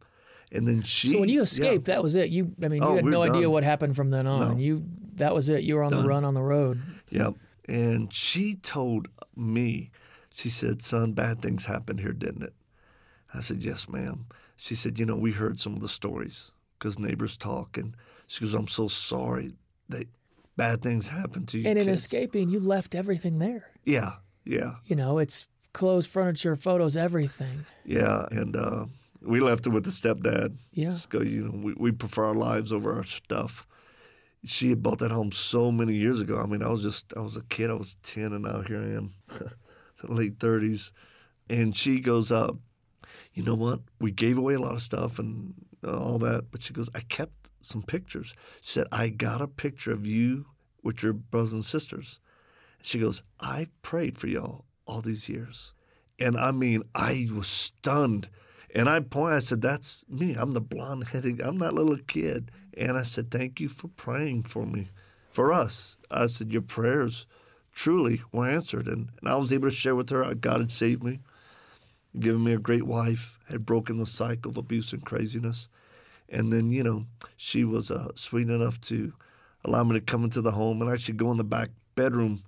And 0.53 0.67
then 0.67 0.83
she. 0.83 1.11
So 1.11 1.21
when 1.21 1.29
you 1.29 1.43
escaped, 1.43 1.89
yeah. 1.89 1.95
that 1.95 2.03
was 2.03 2.17
it. 2.17 2.31
You, 2.31 2.53
I 2.63 2.69
mean, 2.69 2.83
you 2.83 2.89
Oh, 2.89 2.97
had 2.97 3.05
we 3.05 3.11
no 3.11 3.23
idea 3.23 3.43
done. 3.43 3.51
what 3.53 3.63
happened 3.63 3.95
from 3.95 4.11
then 4.11 4.27
on. 4.27 4.53
No. 4.53 4.57
You, 4.57 4.85
that 5.15 5.35
was 5.35 5.51
it. 5.51 5.63
You 5.63 5.77
were 5.77 5.83
on 5.85 5.91
the 5.91 6.03
run 6.03 6.25
on 6.25 6.35
the 6.35 6.43
road. 6.43 6.81
Yep. 7.11 7.35
And 7.69 8.13
she 8.13 8.57
told 8.57 9.09
me, 9.37 9.91
she 10.33 10.49
said, 10.49 10.83
son, 10.83 11.13
bad 11.13 11.41
things 11.41 11.67
happened 11.67 12.01
here, 12.01 12.13
didn't 12.13 12.43
it? 12.43 12.55
I 13.33 13.41
said, 13.41 13.63
yes, 13.63 13.89
ma'am. 13.89 14.27
She 14.63 14.75
said, 14.75 14.99
you 14.99 15.07
know, 15.07 15.17
we 15.17 15.33
heard 15.33 15.59
some 15.59 15.73
of 15.75 15.81
the 15.81 15.89
stories 15.89 16.53
because 16.79 16.99
neighbors 16.99 17.39
talk. 17.39 17.79
And 17.79 17.97
she 18.27 18.41
goes, 18.45 18.53
I'm 18.55 18.69
so 18.69 18.89
sorry 18.89 19.55
that 19.89 20.07
bad 20.55 20.83
things 20.83 21.09
happened 21.09 21.49
to 21.49 21.59
you. 21.59 21.67
And 21.67 21.79
in 21.79 21.87
kids." 21.87 22.03
escaping, 22.03 22.51
you 22.51 22.61
left 22.61 22.95
everything 22.95 23.39
there. 23.39 23.71
Yeah, 23.85 24.17
yeah, 24.45 24.75
You 24.85 24.97
know, 24.97 25.17
it's 25.19 25.47
clothes, 25.73 26.07
furniture, 26.07 26.57
photos, 26.57 26.95
everything. 26.95 27.65
yeah. 27.87 28.27
And 28.31 28.55
uh, 28.55 28.85
we 29.23 29.41
left 29.41 29.67
it 29.67 29.71
with 29.71 29.85
the 29.85 29.91
stepdad. 29.91 30.57
Yeah. 30.73 30.91
Just 30.91 31.09
go, 31.09 31.23
you 31.23 31.45
know, 31.45 31.59
we, 31.63 31.73
we 31.79 31.91
prefer 31.93 32.27
our 32.27 32.35
lives 32.35 32.71
over 32.71 32.93
our 32.95 33.05
stuff. 33.05 33.67
She 34.45 34.69
had 34.69 34.83
bought 34.83 34.99
that 34.99 35.11
home 35.11 35.33
so 35.33 35.73
many 35.73 35.95
years 35.95 36.21
ago. 36.21 36.39
I 36.39 36.45
mean, 36.45 36.63
I 36.63 36.69
was 36.69 36.83
just, 36.83 37.15
I 37.17 37.21
was 37.21 37.39
a 37.39 37.43
kid. 37.45 37.71
I 37.71 37.75
was 37.75 37.97
10, 38.03 38.25
and 38.35 38.45
now 38.45 38.61
here 38.61 38.81
I 38.83 38.97
am, 38.97 39.15
late 40.09 40.39
30s. 40.39 40.93
And 41.49 41.75
she 41.75 42.01
goes 42.01 42.31
up, 42.31 42.57
you 43.41 43.47
know 43.47 43.55
what? 43.55 43.81
We 43.99 44.11
gave 44.11 44.37
away 44.37 44.53
a 44.53 44.61
lot 44.61 44.75
of 44.75 44.83
stuff 44.83 45.19
and 45.19 45.55
uh, 45.83 45.97
all 45.97 46.19
that. 46.19 46.51
But 46.51 46.63
she 46.63 46.75
goes, 46.75 46.91
I 46.95 47.01
kept 47.01 47.51
some 47.63 47.83
pictures. 47.83 48.35
She 48.61 48.73
said, 48.73 48.87
I 48.93 49.09
got 49.09 49.41
a 49.41 49.49
picture 49.49 49.93
of 49.93 50.07
you 50.07 50.45
with 50.83 51.03
your 51.03 51.15
brothers 51.15 51.55
and 51.55 51.65
sisters. 51.65 52.21
She 52.83 52.99
goes, 52.99 53.23
I 53.41 53.69
prayed 53.81 54.19
for 54.19 54.27
y'all 54.27 54.67
all 54.87 55.01
these 55.01 55.27
years. 55.27 55.73
And 56.19 56.37
I 56.37 56.51
mean, 56.51 56.83
I 56.95 57.29
was 57.35 57.47
stunned. 57.47 58.29
And 58.75 58.91
I 58.91 59.01
point, 59.01 59.33
I 59.33 59.39
said, 59.39 59.63
That's 59.63 60.05
me. 60.07 60.35
I'm 60.35 60.53
the 60.53 60.61
blonde 60.61 61.09
headed, 61.09 61.41
I'm 61.41 61.61
that 61.61 61.73
little 61.73 61.97
kid. 61.97 62.51
And 62.77 62.99
I 62.99 63.05
said, 63.05 63.31
Thank 63.31 63.59
you 63.59 63.71
for 63.71 63.89
praying 63.89 64.43
for 64.43 64.67
me, 64.67 64.91
for 65.31 65.51
us. 65.51 65.97
I 66.11 66.27
said, 66.27 66.53
Your 66.53 66.61
prayers 66.61 67.27
truly 67.73 68.21
were 68.33 68.51
answered. 68.51 68.87
And, 68.87 69.09
and 69.19 69.31
I 69.31 69.37
was 69.37 69.51
able 69.51 69.71
to 69.71 69.75
share 69.75 69.97
with 69.97 70.11
her 70.11 70.25
how 70.25 70.35
God 70.35 70.61
had 70.61 70.71
saved 70.71 71.03
me, 71.03 71.21
given 72.19 72.43
me 72.45 72.53
a 72.53 72.59
great 72.59 72.85
wife, 72.85 73.39
had 73.49 73.67
broken 73.67 73.99
the 73.99 74.07
cycle 74.07 74.51
of 74.51 74.57
abuse 74.57 74.93
and 74.93 75.05
craziness. 75.05 75.69
And 76.29 76.53
then, 76.53 76.71
you 76.71 76.83
know, 76.83 77.07
she 77.37 77.65
was 77.65 77.91
uh, 77.91 78.09
sweet 78.15 78.49
enough 78.49 78.81
to 78.83 79.13
allow 79.65 79.83
me 79.85 79.95
to 79.95 80.01
come 80.01 80.25
into 80.25 80.41
the 80.41 80.53
home 80.53 80.81
and 80.81 80.91
actually 80.91 81.15
go 81.15 81.31
in 81.31 81.37
the 81.37 81.45
back 81.45 81.71
bedroom 81.95 82.43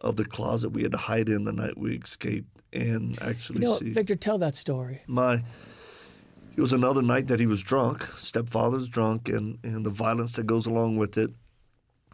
of 0.00 0.16
the 0.16 0.24
closet 0.24 0.70
we 0.70 0.82
had 0.82 0.92
to 0.92 0.98
hide 0.98 1.28
in 1.28 1.44
the 1.44 1.52
night 1.52 1.76
we 1.76 1.96
escaped 1.96 2.62
and 2.72 3.20
actually 3.22 3.60
You 3.60 3.66
know, 3.66 3.78
see 3.78 3.90
Victor, 3.90 4.14
tell 4.14 4.38
that 4.38 4.54
story. 4.56 5.02
my 5.06 5.42
it 6.56 6.60
was 6.60 6.72
another 6.72 7.02
night 7.02 7.26
that 7.28 7.38
he 7.40 7.46
was 7.46 7.62
drunk 7.62 8.02
stepfather's 8.16 8.88
drunk 8.88 9.28
and 9.28 9.58
and 9.64 9.84
the 9.86 9.90
violence 9.90 10.32
that 10.32 10.46
goes 10.46 10.66
along 10.66 10.96
with 10.98 11.16
it 11.18 11.30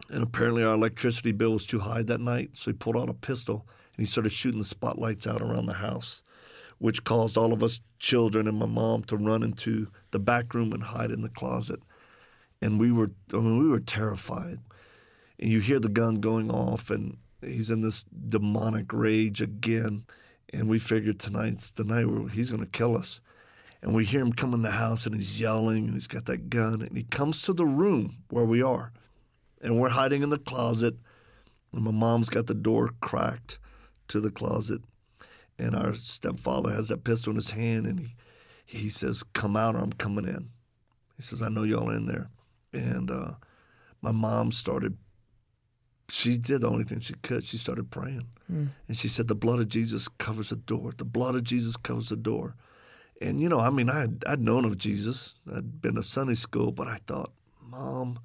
and 0.09 0.23
apparently 0.23 0.63
our 0.63 0.73
electricity 0.73 1.31
bill 1.31 1.51
was 1.53 1.65
too 1.65 1.79
high 1.79 2.03
that 2.03 2.21
night 2.21 2.49
so 2.53 2.71
he 2.71 2.77
pulled 2.77 2.97
out 2.97 3.09
a 3.09 3.13
pistol 3.13 3.67
and 3.95 4.05
he 4.05 4.11
started 4.11 4.31
shooting 4.31 4.59
the 4.59 4.65
spotlights 4.65 5.25
out 5.27 5.41
around 5.41 5.65
the 5.67 5.73
house 5.73 6.23
which 6.77 7.03
caused 7.03 7.37
all 7.37 7.53
of 7.53 7.63
us 7.63 7.81
children 7.99 8.47
and 8.47 8.59
my 8.59 8.65
mom 8.65 9.03
to 9.03 9.17
run 9.17 9.43
into 9.43 9.87
the 10.11 10.19
back 10.19 10.53
room 10.53 10.73
and 10.73 10.83
hide 10.83 11.11
in 11.11 11.21
the 11.21 11.29
closet. 11.29 11.79
And 12.61 12.79
we 12.79 12.91
were 12.91 13.11
i 13.33 13.37
mean 13.37 13.59
we 13.59 13.69
were 13.69 13.79
terrified. 13.79 14.59
And 15.39 15.51
you 15.51 15.59
hear 15.59 15.79
the 15.79 15.89
gun 15.89 16.21
going 16.21 16.49
off 16.51 16.89
and 16.89 17.17
he's 17.41 17.71
in 17.71 17.81
this 17.81 18.03
demonic 18.03 18.91
rage 18.93 19.41
again. 19.41 20.05
And 20.53 20.69
we 20.69 20.79
figured 20.79 21.19
tonight's 21.19 21.71
the 21.71 21.83
night 21.83 22.07
where 22.07 22.29
he's 22.29 22.49
going 22.49 22.63
to 22.63 22.69
kill 22.69 22.95
us. 22.95 23.21
And 23.81 23.93
we 23.93 24.05
hear 24.05 24.21
him 24.21 24.33
come 24.33 24.53
in 24.53 24.61
the 24.61 24.71
house 24.71 25.05
and 25.05 25.15
he's 25.15 25.39
yelling 25.39 25.85
and 25.85 25.93
he's 25.93 26.07
got 26.07 26.25
that 26.25 26.49
gun. 26.49 26.81
And 26.81 26.95
he 26.95 27.03
comes 27.03 27.41
to 27.43 27.53
the 27.53 27.65
room 27.65 28.17
where 28.29 28.45
we 28.45 28.61
are. 28.61 28.91
And 29.61 29.79
we're 29.79 29.89
hiding 29.89 30.23
in 30.23 30.29
the 30.29 30.39
closet. 30.39 30.95
And 31.73 31.83
my 31.83 31.91
mom's 31.91 32.29
got 32.29 32.47
the 32.47 32.53
door 32.53 32.91
cracked 33.01 33.59
to 34.07 34.19
the 34.19 34.31
closet 34.31 34.81
and 35.57 35.75
our 35.75 35.93
stepfather 35.93 36.71
has 36.71 36.89
that 36.89 37.03
pistol 37.03 37.31
in 37.31 37.35
his 37.35 37.51
hand 37.51 37.85
and 37.85 37.99
he 37.99 38.15
he 38.65 38.89
says 38.89 39.21
come 39.21 39.55
out 39.55 39.75
or 39.75 39.79
i'm 39.79 39.93
coming 39.93 40.25
in 40.25 40.49
he 41.15 41.21
says 41.21 41.41
i 41.41 41.49
know 41.49 41.63
y'all 41.63 41.91
in 41.91 42.07
there 42.07 42.29
and 42.73 43.11
uh, 43.11 43.31
my 44.01 44.11
mom 44.11 44.51
started 44.51 44.97
she 46.09 46.37
did 46.37 46.61
the 46.61 46.69
only 46.69 46.83
thing 46.83 46.99
she 46.99 47.15
could. 47.23 47.43
She 47.43 47.57
started 47.57 47.89
praying. 47.89 48.27
And 48.87 48.95
she 48.95 49.07
said, 49.07 49.27
The 49.27 49.35
blood 49.35 49.59
of 49.59 49.69
Jesus 49.69 50.07
covers 50.07 50.49
the 50.49 50.55
door. 50.55 50.93
The 50.95 51.05
blood 51.05 51.35
of 51.35 51.43
Jesus 51.43 51.75
covers 51.77 52.09
the 52.09 52.15
door. 52.15 52.55
And, 53.21 53.39
you 53.39 53.49
know, 53.49 53.59
I 53.59 53.69
mean, 53.69 53.89
I 53.89 54.01
had, 54.01 54.23
I'd 54.27 54.41
known 54.41 54.65
of 54.65 54.77
Jesus. 54.77 55.33
I'd 55.51 55.81
been 55.81 55.95
to 55.95 56.03
Sunday 56.03 56.35
school, 56.35 56.71
but 56.71 56.87
I 56.87 56.97
thought, 57.07 57.31
Mom, 57.61 58.19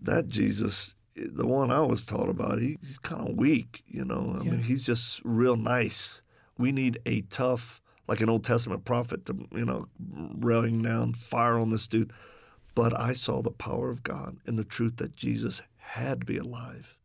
that 0.00 0.28
Jesus, 0.28 0.94
the 1.26 1.46
one 1.46 1.70
I 1.70 1.80
was 1.80 2.04
taught 2.04 2.28
about, 2.28 2.58
he, 2.60 2.78
he's 2.80 2.98
kind 2.98 3.28
of 3.28 3.36
weak, 3.36 3.82
you 3.86 4.04
know. 4.04 4.36
I 4.40 4.44
Yeah. 4.44 4.52
mean, 4.52 4.62
he's 4.62 4.84
just 4.84 5.20
real 5.24 5.56
nice. 5.56 6.22
We 6.56 6.72
need 6.72 6.98
a 7.06 7.22
tough, 7.22 7.80
like 8.06 8.20
an 8.20 8.28
Old 8.28 8.44
Testament 8.44 8.84
prophet 8.84 9.26
to, 9.26 9.48
you 9.52 9.64
know, 9.64 9.86
railing 9.98 10.82
down 10.82 11.14
fire 11.14 11.58
on 11.58 11.70
this 11.70 11.86
dude. 11.86 12.12
But 12.74 12.98
I 12.98 13.12
saw 13.12 13.42
the 13.42 13.50
power 13.50 13.88
of 13.88 14.02
God 14.02 14.38
and 14.46 14.58
the 14.58 14.64
truth 14.64 14.96
that 14.96 15.16
Jesus 15.16 15.62
had 15.78 16.20
to 16.20 16.26
be 16.26 16.36
alive 16.36 16.96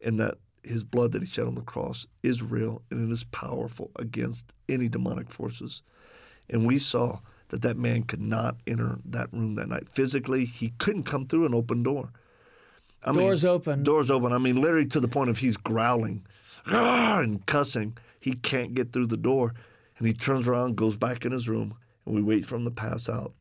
and 0.00 0.18
that 0.18 0.38
his 0.64 0.84
blood 0.84 1.12
that 1.12 1.22
he 1.22 1.28
shed 1.28 1.46
on 1.46 1.54
the 1.54 1.60
cross 1.60 2.06
is 2.22 2.42
real 2.42 2.82
and 2.90 3.08
it 3.08 3.12
is 3.12 3.24
powerful 3.24 3.90
against 3.96 4.46
any 4.68 4.88
demonic 4.88 5.30
forces. 5.30 5.82
And 6.48 6.66
we 6.66 6.78
saw 6.78 7.20
that 7.48 7.62
that 7.62 7.76
man 7.76 8.04
could 8.04 8.20
not 8.20 8.56
enter 8.66 8.98
that 9.04 9.32
room 9.32 9.54
that 9.56 9.68
night. 9.68 9.88
Physically, 9.88 10.44
he 10.44 10.70
couldn't 10.78 11.02
come 11.04 11.26
through 11.26 11.46
an 11.46 11.54
open 11.54 11.82
door. 11.82 12.10
I 13.04 13.12
Doors 13.12 13.44
mean, 13.44 13.52
open. 13.52 13.82
Doors 13.82 14.10
open. 14.10 14.32
I 14.32 14.38
mean, 14.38 14.60
literally 14.60 14.86
to 14.88 15.00
the 15.00 15.08
point 15.08 15.30
of 15.30 15.38
he's 15.38 15.56
growling 15.56 16.24
"Ah," 16.66 17.18
and 17.20 17.44
cussing. 17.46 17.96
He 18.20 18.34
can't 18.34 18.74
get 18.74 18.92
through 18.92 19.06
the 19.08 19.16
door. 19.16 19.54
And 19.98 20.06
he 20.06 20.12
turns 20.14 20.48
around, 20.48 20.76
goes 20.76 20.96
back 20.96 21.24
in 21.24 21.32
his 21.32 21.48
room, 21.48 21.74
and 22.06 22.14
we 22.14 22.22
wait 22.22 22.44
for 22.46 22.56
him 22.56 22.64
to 22.64 22.70
pass 22.70 23.08
out. 23.08 23.32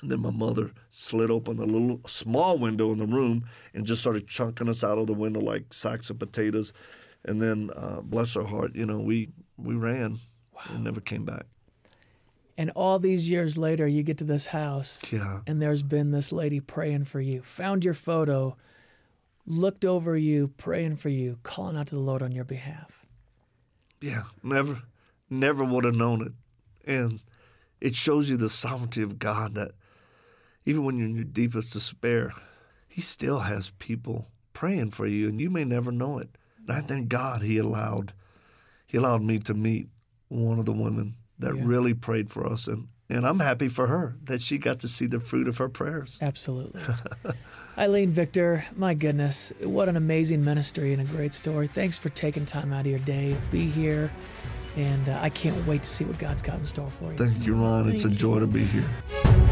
And 0.00 0.10
then 0.10 0.20
my 0.20 0.30
mother 0.30 0.72
slid 0.90 1.30
open 1.30 1.58
a 1.58 1.64
little 1.64 2.00
small 2.06 2.58
window 2.58 2.90
in 2.92 2.98
the 2.98 3.06
room 3.06 3.44
and 3.74 3.84
just 3.86 4.00
started 4.00 4.26
chunking 4.26 4.68
us 4.68 4.82
out 4.82 4.98
of 4.98 5.06
the 5.06 5.14
window 5.14 5.40
like 5.40 5.72
sacks 5.72 6.10
of 6.10 6.18
potatoes. 6.18 6.72
And 7.24 7.40
then, 7.40 7.70
uh, 7.76 8.00
bless 8.00 8.34
her 8.34 8.42
heart, 8.44 8.74
you 8.74 8.86
know, 8.86 8.98
we 8.98 9.30
we 9.56 9.74
ran 9.74 10.18
and 10.70 10.82
never 10.84 11.00
came 11.00 11.24
back. 11.24 11.46
And 12.58 12.70
all 12.76 12.98
these 12.98 13.30
years 13.30 13.56
later, 13.56 13.86
you 13.86 14.02
get 14.02 14.18
to 14.18 14.24
this 14.24 14.46
house, 14.46 15.04
Yeah. 15.12 15.40
and 15.46 15.60
there's 15.62 15.82
been 15.82 16.10
this 16.10 16.32
lady 16.32 16.60
praying 16.60 17.04
for 17.04 17.20
you, 17.20 17.42
found 17.42 17.84
your 17.84 17.94
photo, 17.94 18.56
looked 19.46 19.84
over 19.84 20.16
you, 20.16 20.48
praying 20.56 20.96
for 20.96 21.08
you, 21.08 21.38
calling 21.42 21.76
out 21.76 21.88
to 21.88 21.94
the 21.94 22.00
Lord 22.00 22.22
on 22.22 22.32
your 22.32 22.44
behalf. 22.44 23.04
Yeah, 24.00 24.24
never, 24.42 24.82
never 25.30 25.64
would 25.64 25.84
have 25.84 25.94
known 25.94 26.22
it. 26.26 26.32
And 26.90 27.20
it 27.80 27.94
shows 27.96 28.28
you 28.30 28.36
the 28.36 28.48
sovereignty 28.48 29.02
of 29.02 29.18
God 29.18 29.54
that 29.54 29.72
even 30.64 30.84
when 30.84 30.96
you're 30.96 31.06
in 31.08 31.14
your 31.16 31.24
deepest 31.24 31.72
despair, 31.72 32.32
He 32.88 33.00
still 33.00 33.40
has 33.40 33.70
people 33.78 34.28
praying 34.52 34.90
for 34.90 35.06
you, 35.06 35.28
and 35.28 35.40
you 35.40 35.50
may 35.50 35.64
never 35.64 35.90
know 35.92 36.18
it. 36.18 36.28
And 36.66 36.76
I 36.76 36.80
thank 36.80 37.08
God 37.08 37.42
He 37.42 37.58
allowed 37.58 38.12
He 38.86 38.96
allowed 38.98 39.22
me 39.22 39.38
to 39.40 39.54
meet 39.54 39.88
one 40.28 40.58
of 40.58 40.64
the 40.66 40.72
women 40.72 41.16
that 41.38 41.56
Yeah. 41.56 41.62
really 41.64 41.94
prayed 41.94 42.30
for 42.30 42.46
us, 42.46 42.68
and 42.68 42.88
and 43.08 43.26
I'm 43.26 43.40
happy 43.40 43.68
for 43.68 43.88
her 43.88 44.16
that 44.24 44.40
she 44.40 44.56
got 44.58 44.80
to 44.80 44.88
see 44.88 45.06
the 45.06 45.20
fruit 45.20 45.46
of 45.48 45.58
her 45.58 45.68
prayers. 45.68 46.18
Absolutely. 46.22 46.80
Eileen 47.78 48.10
Victor, 48.10 48.66
my 48.76 48.92
goodness, 48.92 49.50
what 49.62 49.88
an 49.88 49.96
amazing 49.96 50.44
ministry 50.44 50.92
and 50.92 51.00
a 51.00 51.06
great 51.06 51.32
story. 51.32 51.66
Thanks 51.66 51.98
for 51.98 52.10
taking 52.10 52.44
time 52.44 52.70
out 52.70 52.80
of 52.80 52.86
your 52.86 52.98
day, 53.00 53.34
be 53.50 53.64
here, 53.64 54.10
and 54.76 55.08
uh, 55.08 55.18
I 55.22 55.30
can't 55.30 55.66
wait 55.66 55.82
to 55.82 55.88
see 55.88 56.04
what 56.04 56.18
God's 56.18 56.42
got 56.42 56.58
in 56.58 56.64
store 56.64 56.90
for 56.90 57.12
you. 57.12 57.16
Thank 57.16 57.46
you, 57.46 57.54
Ron. 57.54 57.88
It's 57.88 58.04
a 58.04 58.10
joy 58.10 58.34
you. 58.34 58.40
to 58.40 58.46
be 58.46 58.64
here. 58.64 59.51